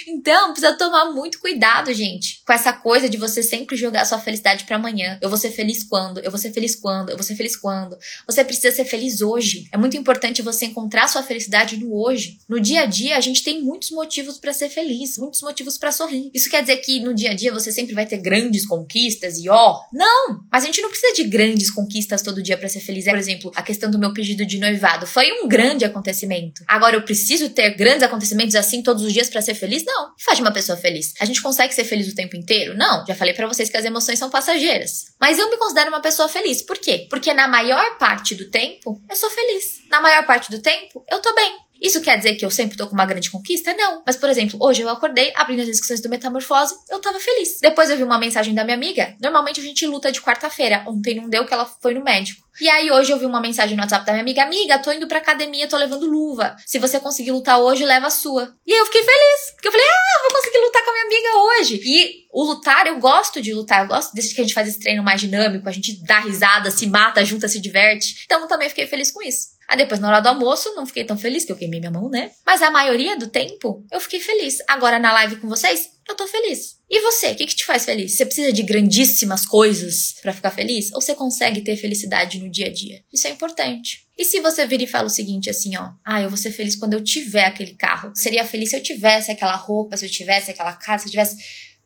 [0.08, 4.64] então, precisa tomar muito cuidado, gente, com essa coisa de você sempre jogar sua felicidade
[4.66, 5.18] para amanhã.
[5.22, 6.20] Eu vou ser feliz quando?
[6.20, 7.10] Eu vou ser feliz quando?
[7.10, 7.98] Eu vou ser feliz quando?
[8.28, 9.68] Você precisa ser feliz hoje.
[9.72, 12.38] É muito importante você encontrar sua felicidade no hoje.
[12.48, 15.92] No dia a dia, a gente tem muitos motivos para ser feliz, muitos motivos para
[15.92, 16.32] sorrir.
[16.34, 19.50] Isso quer dizer que no dia a dia você sempre vai ter grandes conquistas e
[19.50, 20.42] ó, não!
[20.52, 23.06] Mas a gente não precisa de grandes conquistas todo dia para ser feliz.
[23.06, 26.64] Por exemplo, a questão do meu pedido de noivado foi um grande acontecimento.
[26.68, 29.84] Agora eu preciso ter grandes acontecimentos assim todos os dias para ser feliz?
[29.86, 30.14] Não.
[30.20, 31.14] Faz de uma pessoa feliz.
[31.20, 32.76] A gente consegue ser feliz o tempo inteiro?
[32.76, 33.06] Não.
[33.06, 35.06] Já falei para vocês que as emoções são passageiras.
[35.20, 36.62] Mas eu me considero uma pessoa feliz.
[36.62, 37.08] Por quê?
[37.10, 39.82] Porque na maior parte do tempo eu sou feliz.
[39.90, 41.71] Na maior parte do tempo, eu tô bem.
[41.82, 43.74] Isso quer dizer que eu sempre tô com uma grande conquista?
[43.74, 44.04] Não.
[44.06, 47.60] Mas, por exemplo, hoje eu acordei, abrindo as inscrições do Metamorfose, eu tava feliz.
[47.60, 49.16] Depois eu vi uma mensagem da minha amiga.
[49.20, 50.84] Normalmente a gente luta de quarta-feira.
[50.88, 52.42] Ontem não deu que ela foi no médico.
[52.60, 55.08] E aí hoje eu vi uma mensagem no WhatsApp da minha amiga, amiga, tô indo
[55.08, 56.56] pra academia, tô levando luva.
[56.66, 58.54] Se você conseguir lutar hoje, leva a sua.
[58.68, 61.06] E aí eu fiquei feliz, porque eu falei, ah, vou conseguir lutar com a minha
[61.06, 61.82] amiga hoje.
[61.84, 64.80] E o lutar, eu gosto de lutar, eu gosto desde que a gente faz esse
[64.80, 68.24] treino mais dinâmico, a gente dá risada, se mata, junta, se diverte.
[68.26, 69.51] Então também fiquei feliz com isso.
[69.72, 72.10] Aí depois, na hora do almoço, não fiquei tão feliz, que eu queimei minha mão,
[72.10, 72.32] né?
[72.46, 74.58] Mas a maioria do tempo, eu fiquei feliz.
[74.68, 76.78] Agora, na live com vocês, Eu tô feliz.
[76.90, 78.18] E você, o que, que te faz feliz?
[78.18, 80.92] Você precisa de grandíssimas coisas para ficar feliz?
[80.92, 83.02] Ou você consegue ter felicidade no dia a dia?
[83.14, 84.06] Isso é importante.
[84.18, 86.76] E se você vir e fala o seguinte, assim, ó, ah, eu vou ser feliz
[86.76, 88.12] quando eu tiver aquele carro.
[88.14, 91.38] Seria feliz se eu tivesse aquela roupa, se eu tivesse aquela casa, se eu tivesse.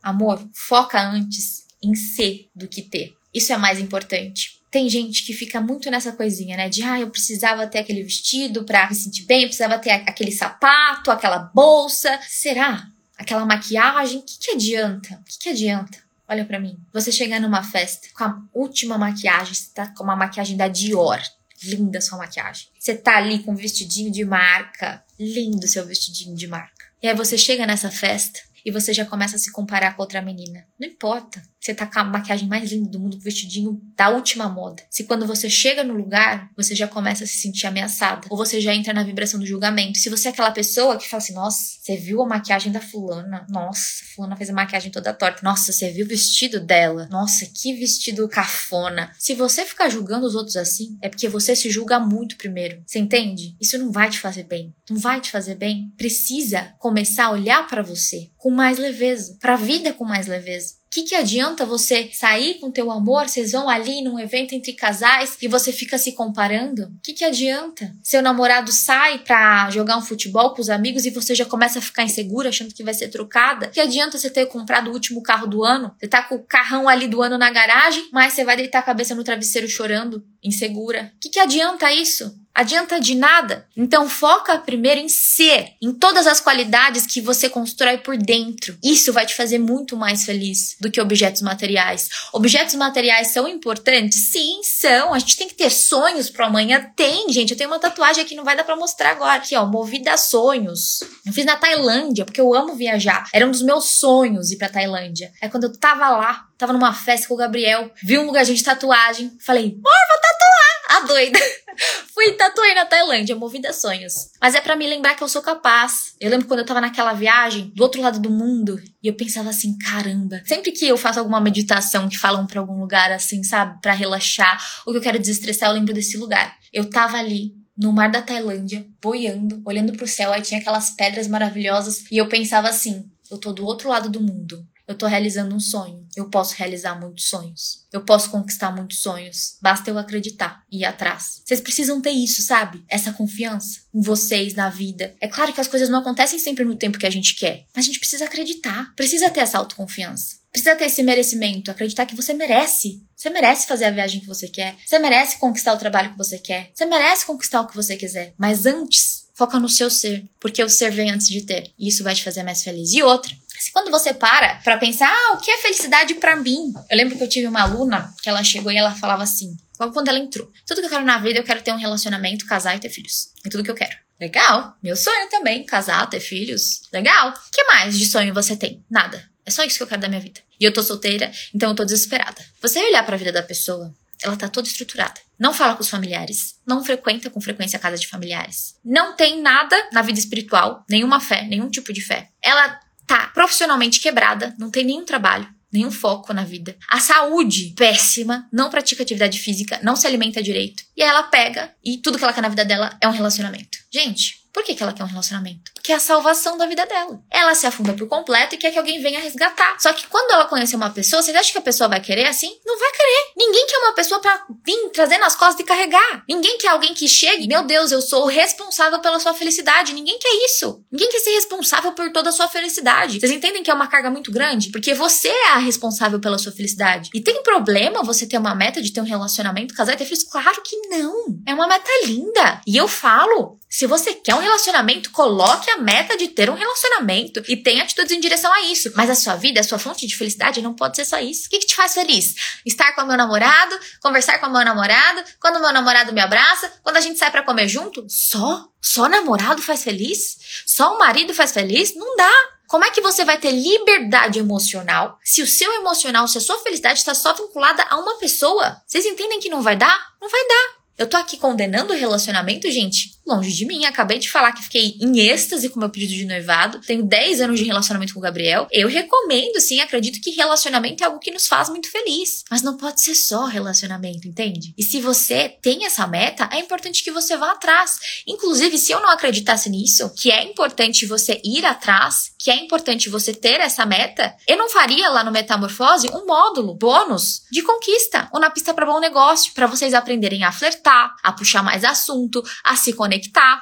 [0.02, 3.12] Amor, foca antes em ser do que ter.
[3.32, 4.55] Isso é mais importante.
[4.76, 6.68] Tem gente que fica muito nessa coisinha, né?
[6.68, 10.30] De, ah, eu precisava ter aquele vestido pra me sentir bem, eu precisava ter aquele
[10.30, 12.20] sapato, aquela bolsa.
[12.28, 12.86] Será?
[13.16, 14.18] Aquela maquiagem?
[14.18, 15.14] O que, que adianta?
[15.14, 15.96] O que, que adianta?
[16.28, 16.76] Olha para mim.
[16.92, 21.22] Você chegar numa festa com a última maquiagem, você tá com uma maquiagem da Dior.
[21.64, 22.66] Linda sua maquiagem.
[22.78, 25.02] Você tá ali com um vestidinho de marca.
[25.18, 26.84] Lindo seu vestidinho de marca.
[27.02, 30.20] E aí você chega nessa festa e você já começa a se comparar com outra
[30.20, 30.66] menina.
[30.76, 31.40] Não importa.
[31.60, 34.82] Você tá com a maquiagem mais linda do mundo, com o vestidinho da última moda.
[34.90, 38.26] Se quando você chega no lugar, você já começa a se sentir ameaçada.
[38.28, 39.98] Ou você já entra na vibração do julgamento.
[39.98, 43.46] Se você é aquela pessoa que fala assim, nossa, você viu a maquiagem da fulana?
[43.48, 45.40] Nossa, fulana fez a maquiagem toda torta.
[45.42, 47.08] Nossa, você viu o vestido dela?
[47.10, 49.12] Nossa, que vestido cafona.
[49.18, 52.82] Se você ficar julgando os outros assim, é porque você se julga muito primeiro.
[52.86, 53.56] Você entende?
[53.60, 54.74] Isso não vai te fazer bem.
[54.90, 55.92] Não vai te fazer bem.
[55.96, 60.76] Precisa começar a olhar para você com mais leveza, para a vida com mais leveza
[60.96, 65.36] que, que adianta você sair com teu amor, vocês vão ali num evento entre casais
[65.42, 66.84] e você fica se comparando?
[66.84, 67.92] O que, que adianta?
[68.02, 71.82] Seu namorado sai pra jogar um futebol com os amigos e você já começa a
[71.82, 73.68] ficar insegura, achando que vai ser trocada?
[73.68, 75.94] Que adianta você ter comprado o último carro do ano?
[76.00, 78.82] Você tá com o carrão ali do ano na garagem, mas você vai deitar a
[78.82, 81.12] cabeça no travesseiro chorando, insegura.
[81.16, 82.34] O que, que adianta isso?
[82.56, 83.66] Adianta de nada.
[83.76, 88.78] Então foca primeiro em ser, em todas as qualidades que você constrói por dentro.
[88.82, 92.08] Isso vai te fazer muito mais feliz do que objetos materiais.
[92.32, 94.30] Objetos materiais são importantes?
[94.32, 95.12] Sim, são.
[95.12, 96.90] A gente tem que ter sonhos para amanhã.
[96.96, 97.50] Tem, gente.
[97.50, 99.34] Eu tenho uma tatuagem aqui, não vai dar para mostrar agora.
[99.34, 101.00] Aqui, ó, movida a sonhos.
[101.26, 103.28] Eu fiz na Tailândia, porque eu amo viajar.
[103.34, 105.30] Era um dos meus sonhos ir pra Tailândia.
[105.42, 108.64] É quando eu tava lá, tava numa festa com o Gabriel, vi um lugarzinho de
[108.64, 110.75] tatuagem, falei, amor, vou tatuar!
[110.96, 111.38] A doida.
[112.14, 114.30] Fui tatuei na Tailândia, movida a sonhos.
[114.40, 116.14] Mas é para me lembrar que eu sou capaz.
[116.18, 119.50] Eu lembro quando eu tava naquela viagem, do outro lado do mundo, e eu pensava
[119.50, 120.40] assim, caramba.
[120.46, 124.58] Sempre que eu faço alguma meditação que falam para algum lugar assim, sabe, para relaxar,
[124.86, 126.56] ou que eu quero desestressar, eu lembro desse lugar.
[126.72, 131.28] Eu tava ali no mar da Tailândia, boiando, olhando pro céu, aí tinha aquelas pedras
[131.28, 134.66] maravilhosas, e eu pensava assim, eu tô do outro lado do mundo.
[134.86, 136.06] Eu tô realizando um sonho.
[136.16, 137.84] Eu posso realizar muitos sonhos.
[137.92, 139.56] Eu posso conquistar muitos sonhos.
[139.60, 141.42] Basta eu acreditar e ir atrás.
[141.44, 142.84] Vocês precisam ter isso, sabe?
[142.88, 145.14] Essa confiança em vocês, na vida.
[145.20, 147.84] É claro que as coisas não acontecem sempre no tempo que a gente quer, mas
[147.84, 148.94] a gente precisa acreditar.
[148.94, 150.36] Precisa ter essa autoconfiança.
[150.52, 153.02] Precisa ter esse merecimento, acreditar que você merece.
[153.14, 154.76] Você merece fazer a viagem que você quer.
[154.86, 156.70] Você merece conquistar o trabalho que você quer.
[156.72, 158.32] Você merece conquistar o que você quiser.
[158.38, 161.70] Mas antes, foca no seu ser, porque o ser vem antes de ter.
[161.78, 162.92] E isso vai te fazer mais feliz.
[162.92, 163.32] E outra,
[163.72, 166.72] quando você para para pensar, ah, o que é felicidade para mim?
[166.90, 169.92] Eu lembro que eu tive uma aluna que ela chegou e ela falava assim, logo
[169.92, 172.76] quando ela entrou, tudo que eu quero na vida, eu quero ter um relacionamento, casar
[172.76, 173.30] e ter filhos.
[173.44, 173.94] É tudo que eu quero.
[174.18, 174.74] Legal.
[174.82, 176.82] Meu sonho também, casar, ter filhos.
[176.90, 177.30] Legal.
[177.30, 178.82] O que mais de sonho você tem?
[178.90, 179.22] Nada.
[179.44, 180.40] É só isso que eu quero da minha vida.
[180.58, 182.42] E eu tô solteira, então eu tô desesperada.
[182.62, 185.20] Você olhar para a vida da pessoa, ela tá toda estruturada.
[185.38, 188.76] Não fala com os familiares, não frequenta com frequência a casa de familiares.
[188.84, 192.30] Não tem nada na vida espiritual, nenhuma fé, nenhum tipo de fé.
[192.42, 196.76] Ela tá profissionalmente quebrada, não tem nenhum trabalho, nenhum foco na vida.
[196.88, 200.82] A saúde, péssima, não pratica atividade física, não se alimenta direito.
[200.96, 203.78] E aí ela pega e tudo que ela quer na vida dela é um relacionamento.
[203.92, 205.70] Gente, por que, que ela quer um relacionamento?
[205.86, 207.22] Porque é a salvação da vida dela.
[207.30, 209.76] Ela se afunda por completo e quer que alguém venha resgatar.
[209.78, 212.58] Só que quando ela conhecer uma pessoa, vocês acham que a pessoa vai querer assim?
[212.66, 213.32] Não vai querer.
[213.36, 216.24] Ninguém quer uma pessoa pra vir trazer nas costas e carregar.
[216.28, 219.94] Ninguém quer alguém que chegue, meu Deus, eu sou responsável pela sua felicidade.
[219.94, 220.84] Ninguém quer isso.
[220.90, 223.20] Ninguém quer ser responsável por toda a sua felicidade.
[223.20, 224.72] Vocês entendem que é uma carga muito grande?
[224.72, 227.10] Porque você é a responsável pela sua felicidade.
[227.14, 230.24] E tem problema você ter uma meta de ter um relacionamento, casar e ter filhos?
[230.24, 231.26] Claro que não.
[231.46, 232.60] É uma meta linda.
[232.66, 237.42] E eu falo, se você quer um relacionamento, coloque a meta de ter um relacionamento
[237.48, 238.92] e tenha atitudes em direção a isso.
[238.94, 241.46] Mas a sua vida, a sua fonte de felicidade não pode ser só isso.
[241.46, 242.34] O que, que te faz feliz?
[242.64, 246.20] Estar com o meu namorado, conversar com o meu namorado, quando o meu namorado me
[246.20, 248.04] abraça, quando a gente sai para comer junto?
[248.08, 248.68] Só?
[248.80, 250.36] Só namorado faz feliz?
[250.66, 251.94] Só o marido faz feliz?
[251.94, 252.32] Não dá.
[252.66, 256.58] Como é que você vai ter liberdade emocional se o seu emocional, se a sua
[256.58, 258.82] felicidade está só vinculada a uma pessoa?
[258.86, 260.14] Vocês entendem que não vai dar?
[260.20, 260.76] Não vai dar.
[260.98, 263.15] Eu tô aqui condenando o relacionamento, gente?
[263.26, 263.84] Longe de mim.
[263.84, 266.80] Acabei de falar que fiquei em êxtase com meu pedido de noivado.
[266.80, 268.66] Tenho 10 anos de relacionamento com o Gabriel.
[268.70, 272.44] Eu recomendo, sim, acredito que relacionamento é algo que nos faz muito feliz.
[272.50, 274.72] Mas não pode ser só relacionamento, entende?
[274.78, 277.98] E se você tem essa meta, é importante que você vá atrás.
[278.26, 283.08] Inclusive, se eu não acreditasse nisso, que é importante você ir atrás, que é importante
[283.08, 288.28] você ter essa meta, eu não faria lá no Metamorfose um módulo bônus de conquista,
[288.32, 292.42] ou na pista para bom negócio, para vocês aprenderem a flertar, a puxar mais assunto,
[292.64, 293.15] a se conectar.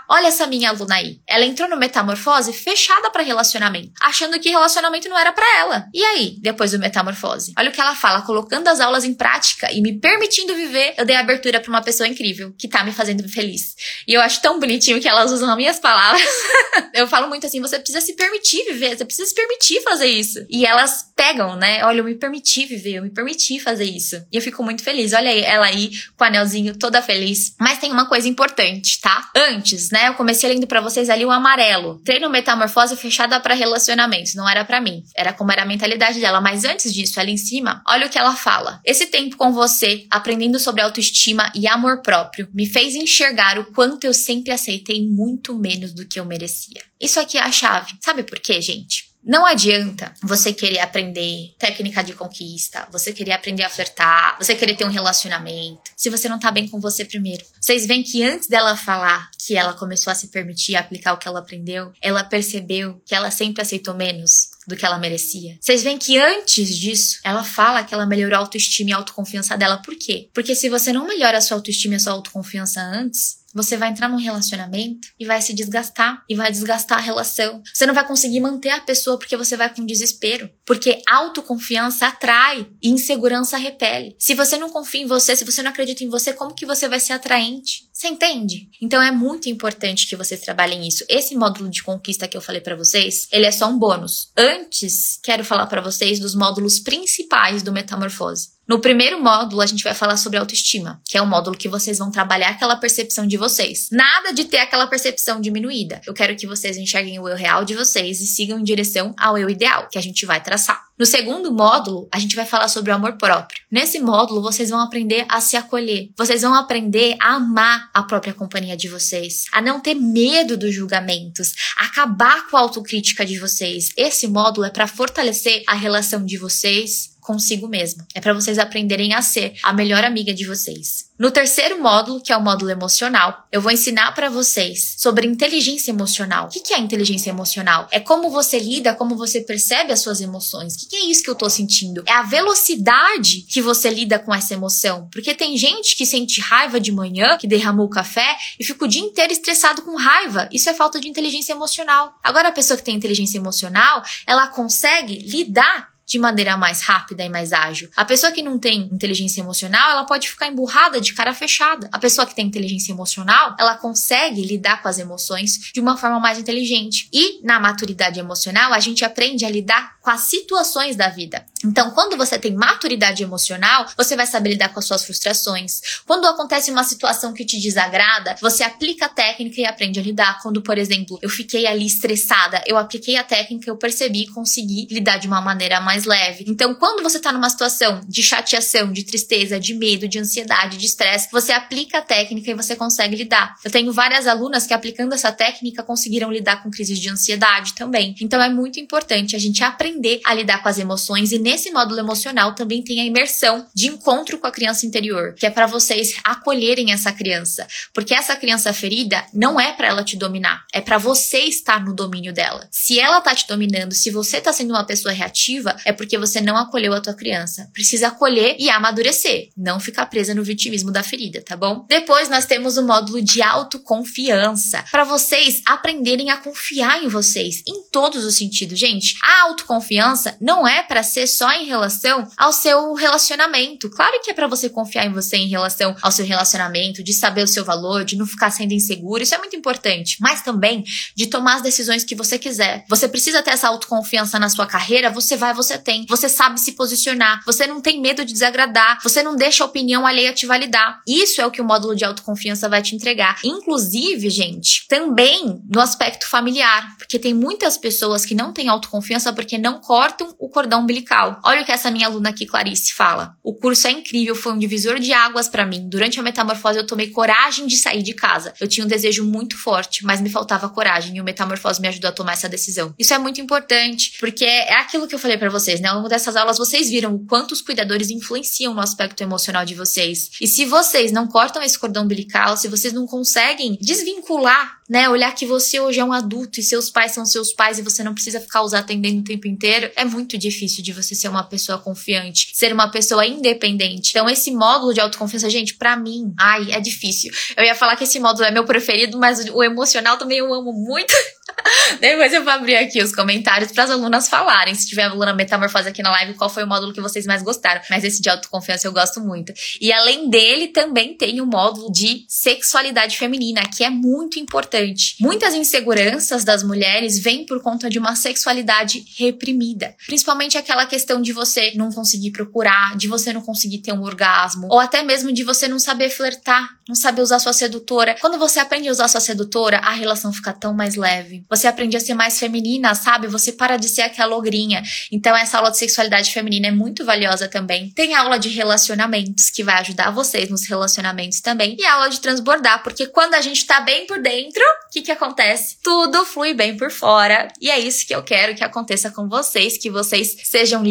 [0.08, 1.20] Olha essa minha aluna aí.
[1.28, 5.86] Ela entrou no Metamorfose fechada para relacionamento, achando que relacionamento não era para ela.
[5.92, 7.52] E aí, depois do Metamorfose?
[7.58, 11.04] Olha o que ela fala, colocando as aulas em prática e me permitindo viver, eu
[11.04, 13.74] dei abertura para uma pessoa incrível que tá me fazendo feliz.
[14.06, 16.22] E eu acho tão bonitinho que elas usam as minhas palavras.
[16.94, 20.44] eu falo muito assim, você precisa se permitir viver, você precisa se permitir fazer isso.
[20.48, 21.82] E elas pegam, né?
[21.84, 24.16] Olha, eu me permiti viver, eu me permiti fazer isso.
[24.30, 25.14] E eu fico muito feliz.
[25.14, 27.54] Olha aí, ela aí com o anelzinho toda feliz.
[27.58, 29.30] Mas tem uma coisa importante, tá?
[29.34, 31.98] Antes, né, eu comecei lendo para vocês ali o amarelo.
[32.04, 35.02] Treino metamorfose fechada para relacionamentos, não era para mim.
[35.16, 38.18] Era como era a mentalidade dela, mas antes disso, ali em cima, olha o que
[38.18, 38.80] ela fala.
[38.84, 44.04] Esse tempo com você, aprendendo sobre autoestima e amor próprio, me fez enxergar o quanto
[44.04, 46.82] eu sempre aceitei muito menos do que eu merecia.
[47.00, 47.94] Isso aqui é a chave.
[48.00, 49.13] Sabe por quê, gente?
[49.24, 54.76] Não adianta você querer aprender técnica de conquista, você querer aprender a flertar, você querer
[54.76, 57.42] ter um relacionamento, se você não tá bem com você primeiro.
[57.58, 61.26] Vocês veem que antes dela falar que ela começou a se permitir aplicar o que
[61.26, 65.56] ela aprendeu, ela percebeu que ela sempre aceitou menos do que ela merecia.
[65.60, 69.56] Vocês veem que antes disso, ela fala que ela melhorou a autoestima e a autoconfiança
[69.56, 69.78] dela.
[69.78, 70.28] Por quê?
[70.34, 73.90] Porque se você não melhora a sua autoestima e a sua autoconfiança antes, você vai
[73.90, 77.62] entrar num relacionamento e vai se desgastar e vai desgastar a relação.
[77.72, 80.50] Você não vai conseguir manter a pessoa porque você vai com desespero.
[80.66, 84.16] Porque autoconfiança atrai e insegurança repele.
[84.18, 86.88] Se você não confia em você, se você não acredita em você, como que você
[86.88, 87.88] vai ser atraente?
[87.92, 88.68] Você entende?
[88.82, 91.04] Então é muito importante que vocês trabalhem isso.
[91.08, 94.32] Esse módulo de conquista que eu falei para vocês, ele é só um bônus.
[94.36, 98.53] Antes, quero falar para vocês dos módulos principais do Metamorfose.
[98.66, 101.98] No primeiro módulo, a gente vai falar sobre autoestima, que é o módulo que vocês
[101.98, 103.88] vão trabalhar aquela percepção de vocês.
[103.92, 106.00] Nada de ter aquela percepção diminuída.
[106.06, 109.36] Eu quero que vocês enxerguem o eu real de vocês e sigam em direção ao
[109.36, 110.82] eu ideal, que a gente vai traçar.
[110.98, 113.60] No segundo módulo, a gente vai falar sobre o amor próprio.
[113.70, 116.08] Nesse módulo, vocês vão aprender a se acolher.
[116.16, 120.72] Vocês vão aprender a amar a própria companhia de vocês, a não ter medo dos
[120.72, 123.90] julgamentos, acabar com a autocrítica de vocês.
[123.96, 128.06] Esse módulo é para fortalecer a relação de vocês consigo mesma.
[128.14, 131.06] É para vocês aprenderem a ser a melhor amiga de vocês.
[131.18, 135.90] No terceiro módulo, que é o módulo emocional, eu vou ensinar para vocês sobre inteligência
[135.90, 136.46] emocional.
[136.46, 137.88] O que é inteligência emocional?
[137.90, 140.74] É como você lida, como você percebe as suas emoções.
[140.74, 142.02] O que é isso que eu tô sentindo?
[142.06, 145.08] É a velocidade que você lida com essa emoção.
[145.10, 148.88] Porque tem gente que sente raiva de manhã, que derramou o café e fica o
[148.88, 150.48] dia inteiro estressado com raiva.
[150.52, 152.18] Isso é falta de inteligência emocional.
[152.22, 157.28] Agora, a pessoa que tem inteligência emocional, ela consegue lidar de maneira mais rápida e
[157.28, 157.88] mais ágil.
[157.96, 161.88] A pessoa que não tem inteligência emocional, ela pode ficar emburrada de cara fechada.
[161.92, 166.20] A pessoa que tem inteligência emocional, ela consegue lidar com as emoções de uma forma
[166.20, 167.08] mais inteligente.
[167.12, 171.44] E na maturidade emocional, a gente aprende a lidar com as situações da vida.
[171.64, 175.80] Então, quando você tem maturidade emocional, você vai saber lidar com as suas frustrações.
[176.06, 180.40] Quando acontece uma situação que te desagrada, você aplica a técnica e aprende a lidar.
[180.42, 184.86] Quando, por exemplo, eu fiquei ali estressada, eu apliquei a técnica, eu percebi e consegui
[184.90, 186.44] lidar de uma maneira mais leve.
[186.46, 190.86] Então, quando você tá numa situação de chateação, de tristeza, de medo, de ansiedade, de
[190.86, 193.56] estresse, você aplica a técnica e você consegue lidar.
[193.64, 198.14] Eu tenho várias alunas que aplicando essa técnica conseguiram lidar com crises de ansiedade também.
[198.20, 202.00] Então, é muito importante a gente aprender a lidar com as emoções e nesse módulo
[202.00, 206.16] emocional também tem a imersão de encontro com a criança interior, que é para vocês
[206.24, 210.98] acolherem essa criança, porque essa criança ferida não é para ela te dominar, é para
[210.98, 212.66] você estar no domínio dela.
[212.72, 216.40] Se ela tá te dominando, se você tá sendo uma pessoa reativa, é porque você
[216.40, 217.70] não acolheu a tua criança.
[217.72, 221.86] Precisa acolher e amadurecer, não ficar presa no vitimismo da ferida, tá bom?
[221.88, 227.84] Depois nós temos o módulo de autoconfiança, para vocês aprenderem a confiar em vocês em
[227.92, 228.76] todos os sentidos.
[228.76, 233.90] Gente, a autoconfiança não é para ser só em relação ao seu relacionamento.
[233.90, 237.42] Claro que é para você confiar em você em relação ao seu relacionamento, de saber
[237.42, 240.84] o seu valor, de não ficar sendo inseguro, isso é muito importante, mas também
[241.14, 242.84] de tomar as decisões que você quiser.
[242.88, 246.06] Você precisa ter essa autoconfiança na sua carreira, você vai, você tem.
[246.08, 250.06] Você sabe se posicionar, você não tem medo de desagradar, você não deixa a opinião
[250.06, 251.00] alheia te validar.
[251.06, 253.38] Isso é o que o módulo de autoconfiança vai te entregar.
[253.44, 259.58] Inclusive, gente, também no aspecto familiar, porque tem muitas pessoas que não têm autoconfiança porque
[259.58, 261.23] não cortam o cordão umbilical.
[261.44, 263.36] Olha o que essa minha aluna aqui, Clarice, fala.
[263.42, 265.88] O curso é incrível, foi um divisor de águas para mim.
[265.88, 268.52] Durante a metamorfose eu tomei coragem de sair de casa.
[268.60, 272.08] Eu tinha um desejo muito forte, mas me faltava coragem e o metamorfose me ajudou
[272.08, 272.94] a tomar essa decisão.
[272.98, 275.88] Isso é muito importante, porque é aquilo que eu falei para vocês, né?
[275.88, 279.74] Ao longo dessas aulas vocês viram o quanto os cuidadores influenciam no aspecto emocional de
[279.74, 280.30] vocês.
[280.40, 285.08] E se vocês não cortam esse cordão umbilical, se vocês não conseguem desvincular né?
[285.08, 288.02] Olhar que você hoje é um adulto e seus pais são seus pais e você
[288.02, 291.44] não precisa ficar os atendendo o tempo inteiro, é muito difícil de você ser uma
[291.44, 294.10] pessoa confiante, ser uma pessoa independente.
[294.10, 297.30] Então, esse módulo de autoconfiança, gente, para mim, ai, é difícil.
[297.56, 300.72] Eu ia falar que esse módulo é meu preferido, mas o emocional também eu amo
[300.72, 301.12] muito.
[302.00, 304.74] Depois eu vou abrir aqui os comentários para as alunas falarem.
[304.74, 307.80] Se tiver aluna metamorfose aqui na live, qual foi o módulo que vocês mais gostaram.
[307.90, 309.52] Mas esse de autoconfiança eu gosto muito.
[309.80, 315.16] E além dele, também tem o módulo de sexualidade feminina, que é muito importante.
[315.20, 319.94] Muitas inseguranças das mulheres vêm por conta de uma sexualidade reprimida.
[320.06, 324.68] Principalmente aquela questão de você não conseguir procurar, de você não conseguir ter um orgasmo,
[324.70, 328.16] ou até mesmo de você não saber flertar, não saber usar sua sedutora.
[328.20, 331.44] Quando você aprende a usar sua sedutora, a relação fica tão mais leve.
[331.48, 333.26] Você aprende a ser mais feminina, sabe?
[333.26, 334.82] Você para de ser aquela ogrinha.
[335.10, 337.90] Então, essa aula de sexualidade feminina é muito valiosa também.
[337.90, 341.76] Tem aula de relacionamentos, que vai ajudar vocês nos relacionamentos também.
[341.78, 345.12] E aula de transbordar, porque quando a gente tá bem por dentro, o que que
[345.12, 345.78] acontece?
[345.82, 347.48] Tudo flui bem por fora.
[347.60, 350.82] E é isso que eu quero que aconteça com vocês, que vocês sejam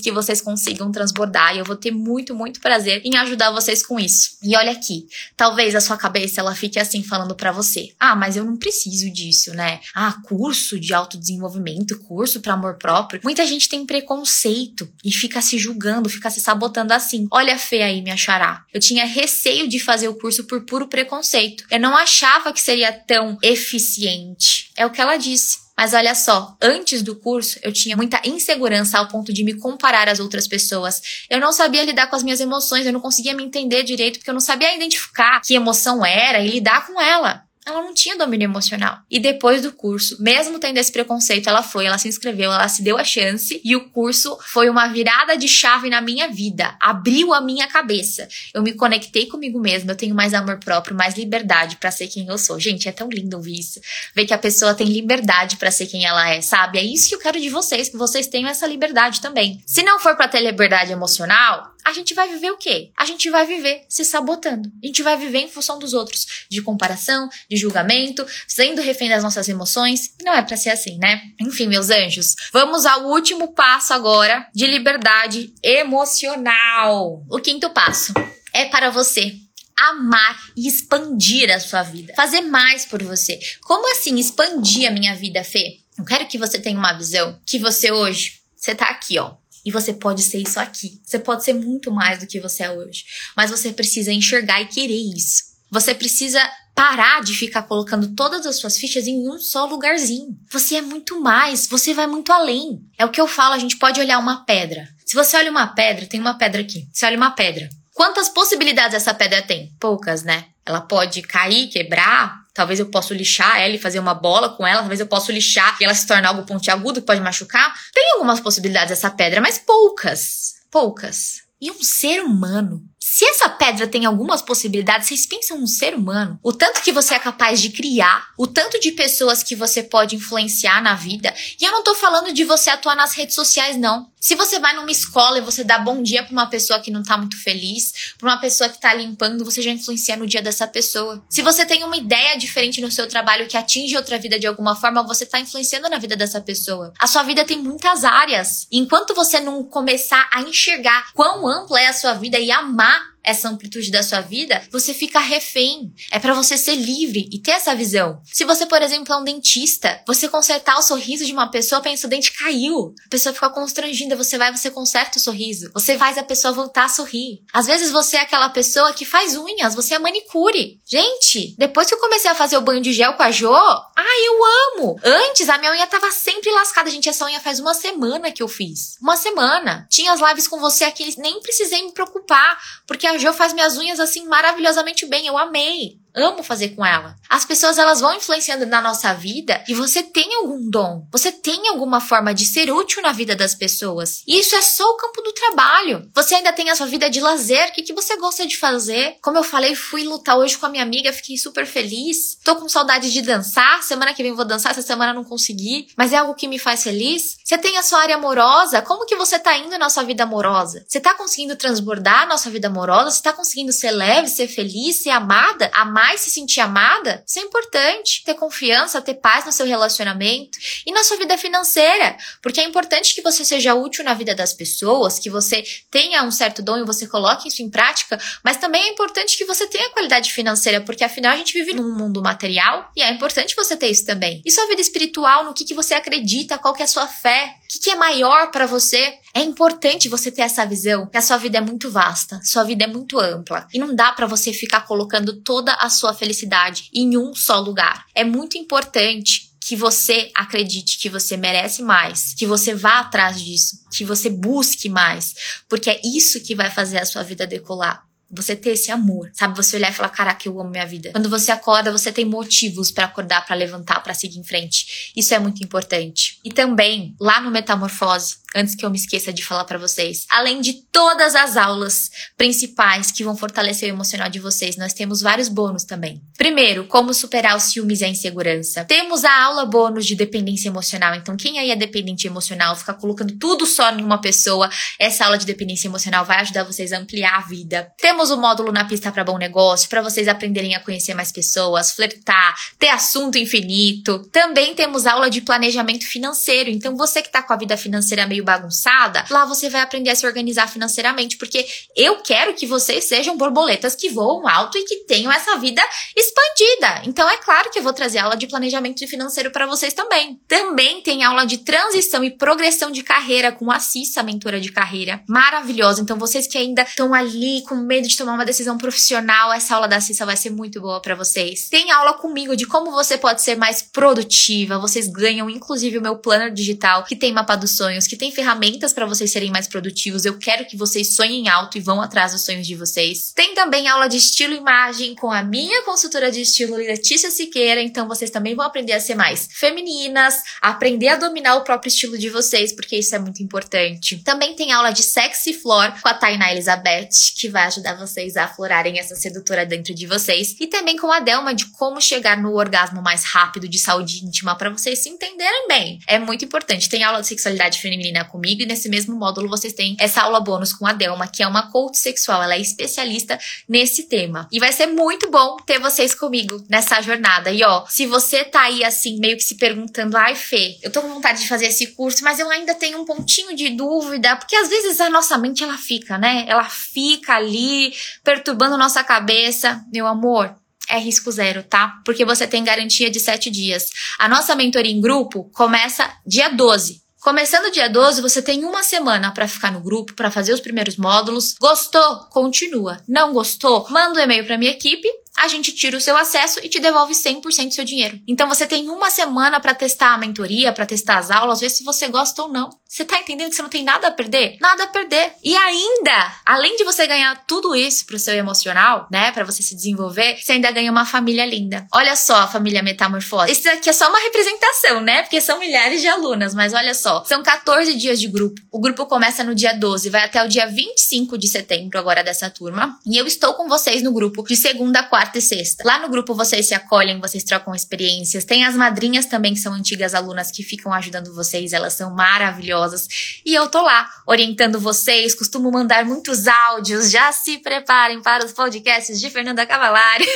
[0.00, 1.54] que vocês consigam transbordar.
[1.54, 4.36] E eu vou ter muito, muito prazer em ajudar vocês com isso.
[4.42, 8.36] E olha aqui, talvez a sua cabeça ela fique assim falando para você: "Ah, mas
[8.36, 9.80] eu não preciso disso, né?
[9.94, 13.20] Ah, curso de autodesenvolvimento, curso para amor próprio.
[13.24, 17.26] Muita gente tem preconceito e fica se julgando, fica se sabotando assim.
[17.30, 18.64] Olha a aí, minha xará.
[18.72, 21.64] Eu tinha receio de fazer o curso por puro preconceito.
[21.70, 24.70] Eu não achava que seria tão eficiente.
[24.76, 25.61] É o que ela disse.
[25.76, 30.08] Mas olha só, antes do curso eu tinha muita insegurança ao ponto de me comparar
[30.08, 31.00] às outras pessoas.
[31.28, 34.30] Eu não sabia lidar com as minhas emoções, eu não conseguia me entender direito porque
[34.30, 38.46] eu não sabia identificar que emoção era e lidar com ela ela não tinha domínio
[38.46, 38.98] emocional.
[39.10, 42.82] E depois do curso, mesmo tendo esse preconceito, ela foi, ela se inscreveu, ela se
[42.82, 47.32] deu a chance e o curso foi uma virada de chave na minha vida, abriu
[47.32, 48.28] a minha cabeça.
[48.52, 52.26] Eu me conectei comigo mesma, eu tenho mais amor próprio, mais liberdade para ser quem
[52.26, 52.58] eu sou.
[52.58, 53.80] Gente, é tão lindo ouvir isso.
[54.14, 56.78] Ver que a pessoa tem liberdade para ser quem ela é, sabe?
[56.78, 59.62] É isso que eu quero de vocês, que vocês tenham essa liberdade também.
[59.66, 62.90] Se não for para ter liberdade emocional, a gente vai viver o quê?
[62.96, 64.70] A gente vai viver se sabotando.
[64.82, 69.22] A gente vai viver em função dos outros, de comparação, de julgamento, sendo refém das
[69.22, 70.14] nossas emoções.
[70.22, 71.22] Não é para ser assim, né?
[71.40, 77.24] Enfim, meus anjos, vamos ao último passo agora de liberdade emocional.
[77.30, 78.12] O quinto passo
[78.52, 79.34] é para você
[79.76, 83.38] amar e expandir a sua vida, fazer mais por você.
[83.62, 85.78] Como assim expandir a minha vida, Fê?
[85.98, 89.70] Eu quero que você tenha uma visão que você hoje, você tá aqui, ó, e
[89.70, 91.00] você pode ser isso aqui.
[91.04, 93.04] Você pode ser muito mais do que você é hoje.
[93.36, 95.52] Mas você precisa enxergar e querer isso.
[95.70, 96.40] Você precisa
[96.74, 100.36] parar de ficar colocando todas as suas fichas em um só lugarzinho.
[100.50, 102.80] Você é muito mais, você vai muito além.
[102.98, 104.88] É o que eu falo, a gente pode olhar uma pedra.
[105.04, 106.88] Se você olha uma pedra, tem uma pedra aqui.
[106.92, 107.68] Você olha uma pedra.
[107.94, 109.72] Quantas possibilidades essa pedra tem?
[109.78, 110.46] Poucas, né?
[110.64, 114.80] Ela pode cair, quebrar, Talvez eu possa lixar ela e fazer uma bola com ela.
[114.80, 117.72] Talvez eu possa lixar e ela se tornar algo pontiagudo que pode machucar.
[117.92, 120.54] Tem algumas possibilidades essa pedra, mas poucas.
[120.70, 121.42] Poucas.
[121.60, 122.82] E um ser humano
[123.14, 127.14] se essa pedra tem algumas possibilidades, vocês pensam no ser humano, o tanto que você
[127.14, 131.34] é capaz de criar, o tanto de pessoas que você pode influenciar na vida.
[131.60, 134.11] E eu não tô falando de você atuar nas redes sociais, não.
[134.22, 137.02] Se você vai numa escola e você dá bom dia pra uma pessoa que não
[137.02, 140.64] tá muito feliz, pra uma pessoa que tá limpando, você já influencia no dia dessa
[140.64, 141.20] pessoa.
[141.28, 144.76] Se você tem uma ideia diferente no seu trabalho que atinge outra vida de alguma
[144.76, 146.92] forma, você tá influenciando na vida dessa pessoa.
[147.00, 148.68] A sua vida tem muitas áreas.
[148.70, 153.48] Enquanto você não começar a enxergar quão ampla é a sua vida e amar essa
[153.48, 155.92] amplitude da sua vida, você fica refém.
[156.10, 158.20] É para você ser livre e ter essa visão.
[158.24, 162.06] Se você, por exemplo, é um dentista, você consertar o sorriso de uma pessoa, pensa,
[162.06, 162.94] o dente caiu.
[163.06, 165.70] A pessoa fica constrangida, você vai, você conserta o sorriso.
[165.74, 167.42] Você faz a pessoa voltar a sorrir.
[167.52, 170.80] Às vezes você é aquela pessoa que faz unhas, você é manicure.
[170.84, 173.54] Gente, depois que eu comecei a fazer o banho de gel com a Jo,
[173.96, 175.00] ai, eu amo.
[175.04, 178.48] Antes a minha unha tava sempre lascada, gente, essa unha faz uma semana que eu
[178.48, 178.96] fiz.
[179.00, 179.86] Uma semana.
[179.90, 183.76] Tinha as lives com você aqui, nem precisei me preocupar, porque a Jo faz minhas
[183.76, 186.01] unhas assim maravilhosamente bem, eu amei.
[186.14, 187.16] Amo fazer com ela.
[187.28, 191.68] As pessoas elas vão influenciando na nossa vida e você tem algum dom, você tem
[191.68, 194.22] alguma forma de ser útil na vida das pessoas.
[194.26, 196.10] E isso é só o campo do trabalho.
[196.14, 199.16] Você ainda tem a sua vida de lazer, o que, que você gosta de fazer?
[199.22, 202.38] Como eu falei, fui lutar hoje com a minha amiga, fiquei super feliz.
[202.44, 206.12] Tô com saudade de dançar, semana que vem vou dançar, essa semana não consegui, mas
[206.12, 207.38] é algo que me faz feliz.
[207.44, 210.84] Você tem a sua área amorosa, como que você tá indo na sua vida amorosa?
[210.86, 213.10] Você tá conseguindo transbordar na sua vida amorosa?
[213.10, 215.70] Você tá conseguindo ser leve, ser feliz, ser amada?
[215.72, 218.24] Amar mais se sentir amada, isso é importante.
[218.24, 222.16] Ter confiança, ter paz no seu relacionamento e na sua vida financeira.
[222.42, 226.32] Porque é importante que você seja útil na vida das pessoas, que você tenha um
[226.32, 229.90] certo dom e você coloque isso em prática, mas também é importante que você tenha
[229.90, 233.86] qualidade financeira, porque afinal a gente vive num mundo material e é importante você ter
[233.86, 234.42] isso também.
[234.44, 237.54] E sua vida espiritual, no que, que você acredita, qual que é a sua fé,
[237.72, 239.14] que, que é maior para você.
[239.34, 242.84] É importante você ter essa visão que a sua vida é muito vasta, sua vida
[242.84, 247.16] é muito ampla e não dá para você ficar colocando toda a sua felicidade em
[247.16, 248.04] um só lugar.
[248.14, 253.78] É muito importante que você acredite que você merece mais, que você vá atrás disso,
[253.92, 255.34] que você busque mais,
[255.68, 258.04] porque é isso que vai fazer a sua vida decolar.
[258.32, 259.56] Você ter esse amor, sabe?
[259.56, 261.10] Você olhar e falar, caraca, eu amo minha vida.
[261.12, 265.12] Quando você acorda, você tem motivos para acordar, para levantar, para seguir em frente.
[265.16, 266.38] Isso é muito importante.
[266.44, 270.26] E também, lá no Metamorfose, antes que eu me esqueça de falar para vocês.
[270.30, 275.20] Além de todas as aulas principais que vão fortalecer o emocional de vocês, nós temos
[275.20, 276.22] vários bônus também.
[276.36, 278.84] Primeiro, como superar os ciúmes e a insegurança.
[278.84, 281.14] Temos a aula bônus de dependência emocional.
[281.14, 284.68] Então, quem aí é dependente emocional, fica colocando tudo só em uma pessoa,
[284.98, 287.90] essa aula de dependência emocional vai ajudar vocês a ampliar a vida.
[287.98, 291.92] Temos o módulo na pista para bom negócio, para vocês aprenderem a conhecer mais pessoas,
[291.92, 294.18] flertar, ter assunto infinito.
[294.30, 296.68] Também temos aula de planejamento financeiro.
[296.68, 300.10] Então, você que tá com a vida financeira meio meio bagunçada, lá você vai aprender
[300.10, 301.64] a se organizar financeiramente, porque
[301.96, 305.82] eu quero que vocês sejam borboletas que voam alto e que tenham essa vida
[306.16, 307.02] expandida.
[307.06, 310.40] Então é claro que eu vou trazer aula de planejamento financeiro para vocês também.
[310.48, 315.22] Também tem aula de transição e progressão de carreira com a Cissa, mentora de carreira,
[315.28, 316.02] maravilhosa.
[316.02, 319.86] Então vocês que ainda estão ali com medo de tomar uma decisão profissional, essa aula
[319.86, 321.68] da Cissa vai ser muito boa para vocês.
[321.68, 324.78] Tem aula comigo de como você pode ser mais produtiva.
[324.78, 328.92] Vocês ganham inclusive o meu planner digital que tem mapa dos sonhos, que tem ferramentas
[328.92, 330.24] para vocês serem mais produtivos.
[330.24, 333.32] Eu quero que vocês sonhem alto e vão atrás dos sonhos de vocês.
[333.34, 337.82] Tem também aula de estilo e imagem com a minha consultora de estilo Letícia Siqueira,
[337.82, 342.16] então vocês também vão aprender a ser mais femininas, aprender a dominar o próprio estilo
[342.16, 344.18] de vocês, porque isso é muito importante.
[344.24, 348.44] Também tem aula de sexy flor com a Tainá Elizabeth, que vai ajudar vocês a
[348.44, 352.54] aflorarem essa sedutora dentro de vocês, e também com a Delma de como chegar no
[352.54, 355.98] orgasmo mais rápido de saúde íntima para vocês se entenderem bem.
[356.06, 356.88] É muito importante.
[356.88, 360.72] Tem aula de sexualidade feminina comigo e nesse mesmo módulo vocês têm essa aula bônus
[360.72, 363.38] com a Delma, que é uma coach sexual, ela é especialista
[363.68, 364.48] nesse tema.
[364.52, 367.50] E vai ser muito bom ter vocês comigo nessa jornada.
[367.50, 371.00] E ó, se você tá aí assim, meio que se perguntando, ai Fê, eu tô
[371.00, 374.56] com vontade de fazer esse curso, mas eu ainda tenho um pontinho de dúvida, porque
[374.56, 376.44] às vezes a nossa mente ela fica, né?
[376.48, 377.81] Ela fica ali
[378.22, 379.82] perturbando nossa cabeça.
[379.92, 380.54] Meu amor,
[380.88, 382.00] é risco zero, tá?
[382.04, 383.88] Porque você tem garantia de sete dias.
[384.18, 387.00] A nossa mentoria em grupo começa dia 12.
[387.22, 390.96] Começando dia 12, você tem uma semana para ficar no grupo, para fazer os primeiros
[390.96, 391.54] módulos.
[391.60, 392.16] Gostou?
[392.30, 393.00] Continua.
[393.06, 393.86] Não gostou?
[393.90, 397.14] Manda um e-mail para minha equipe a gente tira o seu acesso e te devolve
[397.14, 398.20] 100% do seu dinheiro.
[398.28, 401.84] Então você tem uma semana para testar a mentoria, para testar as aulas, ver se
[401.84, 402.70] você gosta ou não.
[402.86, 404.58] Você tá entendendo que você não tem nada a perder?
[404.60, 405.32] Nada a perder.
[405.42, 409.74] E ainda, além de você ganhar tudo isso pro seu emocional, né, para você se
[409.74, 411.86] desenvolver, você ainda ganha uma família linda.
[411.92, 413.50] Olha só a família Metamorfose.
[413.50, 415.22] Isso aqui é só uma representação, né?
[415.22, 418.60] Porque são milhares de alunas, mas olha só, são 14 dias de grupo.
[418.70, 422.50] O grupo começa no dia 12, vai até o dia 25 de setembro agora dessa
[422.50, 425.84] turma, e eu estou com vocês no grupo de segunda a quarta quarta e sexta.
[425.86, 428.44] Lá no grupo vocês se acolhem, vocês trocam experiências.
[428.44, 433.06] Tem as madrinhas também, que são antigas alunas que ficam ajudando vocês, elas são maravilhosas.
[433.46, 437.08] E eu tô lá, orientando vocês, costumo mandar muitos áudios.
[437.08, 440.26] Já se preparem para os podcasts de Fernanda Cavalari,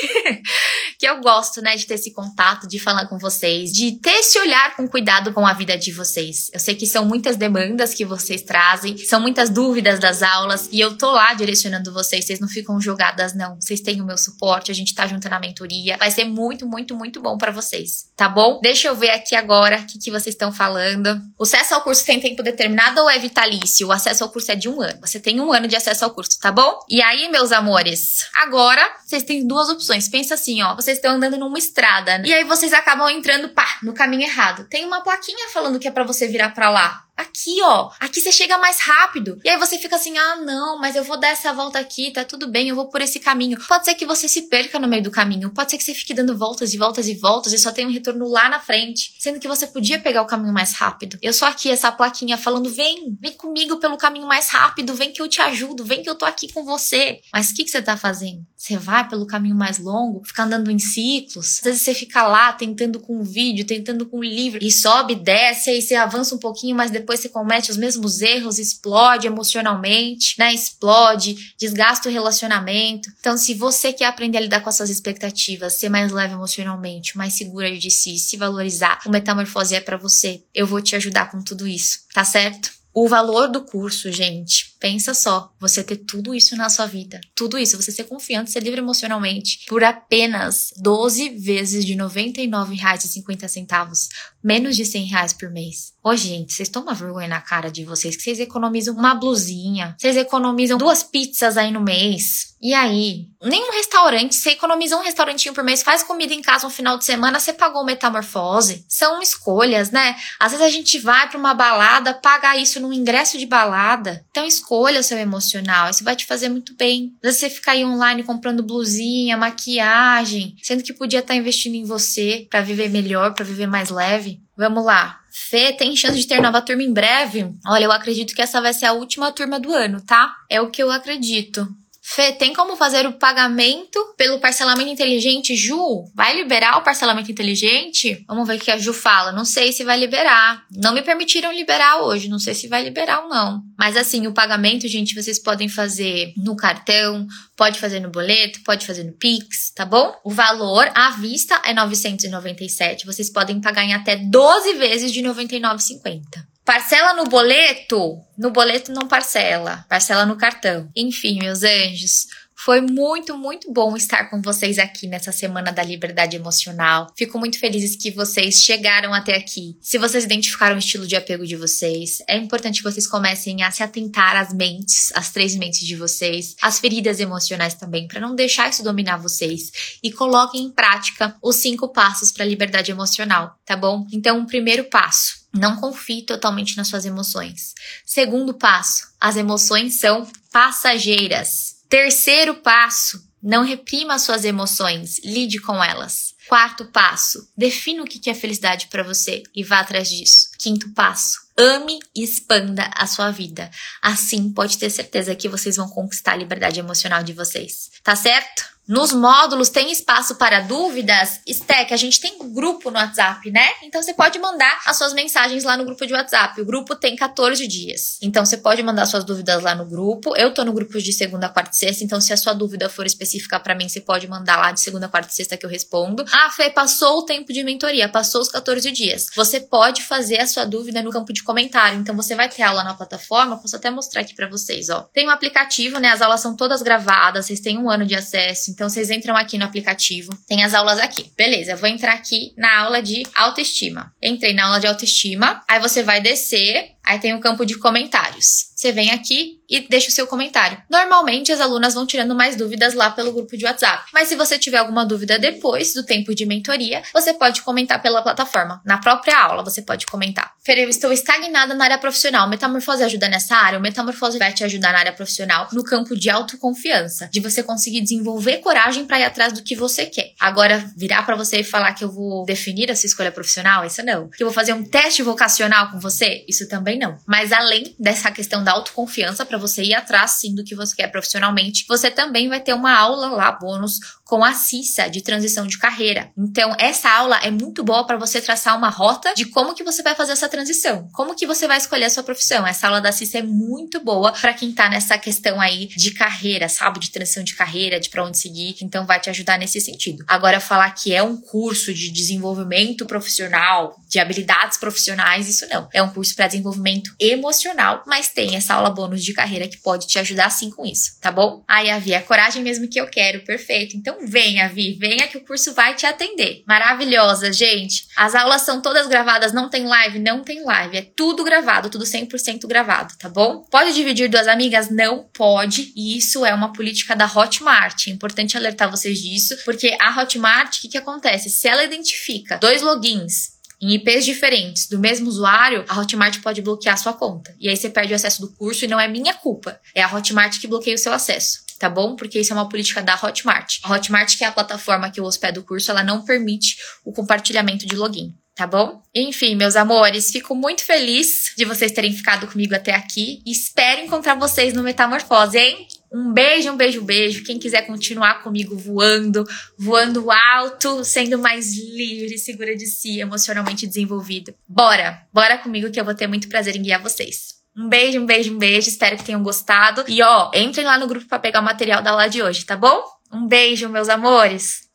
[1.01, 4.39] que eu gosto, né, de ter esse contato, de falar com vocês, de ter esse
[4.39, 6.49] olhar com cuidado com a vida de vocês.
[6.53, 10.79] Eu sei que são muitas demandas que vocês trazem, são muitas dúvidas das aulas, e
[10.79, 13.61] eu tô lá direcionando vocês, vocês não ficam jogadas, não.
[13.61, 15.97] Vocês têm o meu suporte, gente tá junto na mentoria.
[15.97, 18.61] Vai ser muito, muito, muito bom para vocês, tá bom?
[18.63, 21.21] Deixa eu ver aqui agora o que, que vocês estão falando.
[21.39, 23.89] O acesso ao curso tem tempo determinado ou é vitalício?
[23.89, 25.01] O acesso ao curso é de um ano.
[25.01, 26.79] Você tem um ano de acesso ao curso, tá bom?
[26.89, 30.09] E aí, meus amores, agora vocês têm duas opções.
[30.09, 30.75] Pensa assim, ó.
[30.75, 32.29] Vocês estão andando numa estrada, né?
[32.29, 34.67] E aí vocês acabam entrando, pá, no caminho errado.
[34.69, 37.06] Tem uma plaquinha falando que é para você virar para lá.
[37.17, 37.91] Aqui, ó.
[37.99, 39.41] Aqui você chega mais rápido.
[39.43, 42.25] E aí você fica assim: ah, não, mas eu vou dar essa volta aqui, tá
[42.25, 43.59] tudo bem, eu vou por esse caminho.
[43.67, 45.51] Pode ser que você se perca no meio do caminho.
[45.51, 47.93] Pode ser que você fique dando voltas e voltas e voltas e só tenha um
[47.93, 49.15] retorno lá na frente.
[49.19, 51.19] Sendo que você podia pegar o caminho mais rápido.
[51.23, 55.23] Eu sou aqui, essa plaquinha falando: vem, vem comigo pelo caminho mais rápido, vem que
[55.23, 57.21] eu te ajudo, vem que eu tô aqui com você.
[57.33, 58.45] Mas o que, que você tá fazendo?
[58.57, 61.59] Você vai pelo caminho mais longo, fica andando em ciclos.
[61.59, 65.15] Às vezes você fica lá tentando com um vídeo, tentando com um livro, e sobe,
[65.15, 70.35] desce, aí você avança um pouquinho, mas depois você comete os mesmos erros, explode emocionalmente,
[70.39, 70.53] né?
[70.53, 73.11] Explode, desgasta o relacionamento.
[73.21, 77.17] Então, se você quer aprender a lidar com as suas expectativas, ser mais leve emocionalmente,
[77.17, 80.43] mais segura de si, se valorizar, o Metamorfose é para você.
[80.55, 82.77] Eu vou te ajudar com tudo isso, tá certo?
[82.99, 87.59] O valor do curso, gente, pensa só, você ter tudo isso na sua vida, tudo
[87.59, 94.09] isso, você ser confiante, ser livre emocionalmente, por apenas 12 vezes de R$ 99,50,
[94.47, 95.93] menos de 100 reais por mês.
[96.05, 100.17] Ô, gente, vocês tomam vergonha na cara de vocês, que vocês economizam uma blusinha, vocês
[100.17, 105.63] economizam duas pizzas aí no mês, e aí, nenhum restaurante, você economiza um restaurantinho por
[105.63, 108.85] mês, faz comida em casa um final de semana, você pagou metamorfose.
[108.89, 110.17] São escolhas, né?
[110.41, 114.25] Às vezes a gente vai para uma balada, paga isso num ingresso de balada.
[114.31, 117.13] Então escolha o seu emocional, isso vai te fazer muito bem.
[117.17, 121.75] Às vezes você fica aí online comprando blusinha, maquiagem, sendo que podia estar tá investindo
[121.75, 124.36] em você para viver melhor, para viver mais leve.
[124.57, 125.21] Vamos lá.
[125.31, 127.55] Fê, tem chance de ter nova turma em breve?
[127.67, 130.35] Olha, eu acredito que essa vai ser a última turma do ano, tá?
[130.49, 131.69] É o que eu acredito.
[132.09, 135.57] Fê, tem como fazer o pagamento pelo parcelamento inteligente?
[135.57, 138.25] Ju, vai liberar o parcelamento inteligente?
[138.29, 139.33] Vamos ver o que a Ju fala.
[139.33, 140.65] Não sei se vai liberar.
[140.71, 142.29] Não me permitiram liberar hoje.
[142.29, 143.61] Não sei se vai liberar ou não.
[143.77, 147.27] Mas assim, o pagamento, gente, vocês podem fazer no cartão,
[147.57, 150.15] pode fazer no boleto, pode fazer no Pix, tá bom?
[150.25, 153.05] O valor à vista é 997.
[153.05, 156.23] Vocês podem pagar em até 12 vezes de 99,50.
[156.67, 158.21] Parcela no boleto?
[158.37, 160.91] No boleto não parcela, parcela no cartão.
[160.97, 166.35] Enfim, meus anjos, foi muito, muito bom estar com vocês aqui nessa semana da liberdade
[166.35, 167.07] emocional.
[167.17, 169.79] Fico muito feliz que vocês chegaram até aqui.
[169.81, 173.71] Se vocês identificaram o estilo de apego de vocês, é importante que vocês comecem a
[173.71, 178.35] se atentar às mentes, às três mentes de vocês, às feridas emocionais também, para não
[178.35, 183.55] deixar isso dominar vocês e coloquem em prática os cinco passos para a liberdade emocional,
[183.65, 184.05] tá bom?
[184.13, 187.75] Então, o primeiro passo não confie totalmente nas suas emoções.
[188.05, 191.77] Segundo passo, as emoções são passageiras.
[191.89, 196.35] Terceiro passo, não reprima suas emoções, lide com elas.
[196.49, 200.49] Quarto passo, defina o que é felicidade para você e vá atrás disso.
[200.59, 203.71] Quinto passo, ame e expanda a sua vida.
[204.03, 207.91] Assim, pode ter certeza que vocês vão conquistar a liberdade emocional de vocês.
[208.03, 208.76] Tá certo?
[208.89, 211.41] Nos módulos tem espaço para dúvidas?
[211.45, 213.67] Stack, a gente tem grupo no WhatsApp, né?
[213.83, 216.61] Então você pode mandar as suas mensagens lá no grupo de WhatsApp.
[216.61, 218.17] O grupo tem 14 dias.
[218.23, 220.37] Então você pode mandar suas dúvidas lá no grupo.
[220.37, 223.05] Eu tô no grupo de segunda, quarta e sexta, então se a sua dúvida for
[223.05, 226.25] específica para mim, você pode mandar lá de segunda, quarta e sexta que eu respondo.
[226.31, 229.27] Ah, Fê, passou o tempo de mentoria, passou os 14 dias.
[229.35, 231.99] Você pode fazer a sua dúvida no campo de comentário.
[231.99, 235.09] Então você vai ter aula na plataforma, posso até mostrar aqui para vocês, ó.
[235.13, 236.11] Tem um aplicativo, né?
[236.11, 238.76] As aulas são todas gravadas, vocês têm um ano de acesso.
[238.77, 241.33] Então vocês entram aqui no aplicativo, tem as aulas aqui.
[241.35, 244.13] Beleza, vou entrar aqui na aula de autoestima.
[244.23, 248.67] Entrei na aula de autoestima, aí você vai descer, aí tem o campo de comentários.
[248.77, 250.81] Você vem aqui e deixa o seu comentário.
[250.91, 254.05] Normalmente as alunas vão tirando mais dúvidas lá pelo grupo de WhatsApp.
[254.13, 258.23] Mas se você tiver alguma dúvida depois do tempo de mentoria, você pode comentar pela
[258.23, 258.83] plataforma.
[258.85, 260.53] Na própria aula você pode comentar.
[260.65, 262.49] Fer, eu estou estagnada na área profissional.
[262.49, 263.79] Metamorfose ajuda nessa área?
[263.79, 268.03] O Metamorfose vai te ajudar na área profissional no campo de autoconfiança, de você conseguir
[268.03, 270.35] desenvolver coragem para ir atrás do que você quer.
[270.39, 274.03] Agora, virar para você e falar que eu vou definir a sua escolha profissional, isso
[274.03, 274.29] não.
[274.29, 277.17] Que eu vou fazer um teste vocacional com você, isso também não.
[277.27, 281.09] Mas além dessa questão da autoconfiança para você ir atrás sim do que você quer
[281.09, 285.79] profissionalmente, você também vai ter uma aula lá bônus com a CISA de transição de
[285.79, 286.33] carreira.
[286.37, 290.03] Então, essa aula é muito boa para você traçar uma rota de como que você
[290.03, 292.67] vai fazer essa transição, como que você vai escolher a sua profissão.
[292.67, 296.69] Essa aula da CISA é muito boa para quem tá nessa questão aí de carreira,
[296.69, 298.75] sabe, de transição de carreira, de para onde seguir.
[298.83, 300.25] Então, vai te ajudar nesse sentido.
[300.27, 305.89] Agora, falar que é um curso de desenvolvimento profissional, de habilidades profissionais, isso não.
[305.93, 310.09] É um curso para desenvolvimento emocional, mas tem essa aula bônus de carreira que pode
[310.09, 311.63] te ajudar sim com isso, tá bom?
[311.69, 313.97] Aí, a Via, a coragem mesmo que eu quero, perfeito.
[313.97, 316.63] Então, então venha, Vi, venha que o curso vai te atender.
[316.67, 318.07] Maravilhosa, gente.
[318.17, 320.19] As aulas são todas gravadas, não tem live?
[320.19, 320.97] Não tem live.
[320.97, 323.63] É tudo gravado, tudo 100% gravado, tá bom?
[323.71, 324.91] Pode dividir duas amigas?
[324.91, 325.93] Não pode.
[325.95, 328.09] E isso é uma política da Hotmart.
[328.09, 331.51] É importante alertar vocês disso, porque a Hotmart, o que, que acontece?
[331.51, 336.97] Se ela identifica dois logins em IPs diferentes do mesmo usuário, a Hotmart pode bloquear
[336.97, 337.55] sua conta.
[337.61, 339.79] E aí você perde o acesso do curso e não é minha culpa.
[339.95, 342.17] É a Hotmart que bloqueia o seu acesso tá bom?
[342.17, 343.79] Porque isso é uma política da Hotmart.
[343.83, 347.13] A Hotmart, que é a plataforma que eu hospedo o curso, ela não permite o
[347.13, 349.03] compartilhamento de login tá bom?
[349.15, 353.43] Enfim, meus amores, fico muito feliz de vocês terem ficado comigo até aqui.
[353.47, 355.87] Espero encontrar vocês no Metamorfose, hein?
[356.11, 357.45] Um beijo, um beijo, um beijo.
[357.45, 359.45] Quem quiser continuar comigo voando,
[359.79, 364.55] voando alto, sendo mais livre, segura de si, emocionalmente desenvolvido.
[364.67, 365.21] Bora!
[365.31, 367.56] Bora comigo que eu vou ter muito prazer em guiar vocês.
[367.77, 368.89] Um beijo, um beijo, um beijo.
[368.89, 370.05] Espero que tenham gostado.
[370.09, 372.77] E ó, entrem lá no grupo para pegar o material da aula de hoje, tá
[372.77, 373.05] bom?
[373.31, 374.86] Um beijo, meus amores!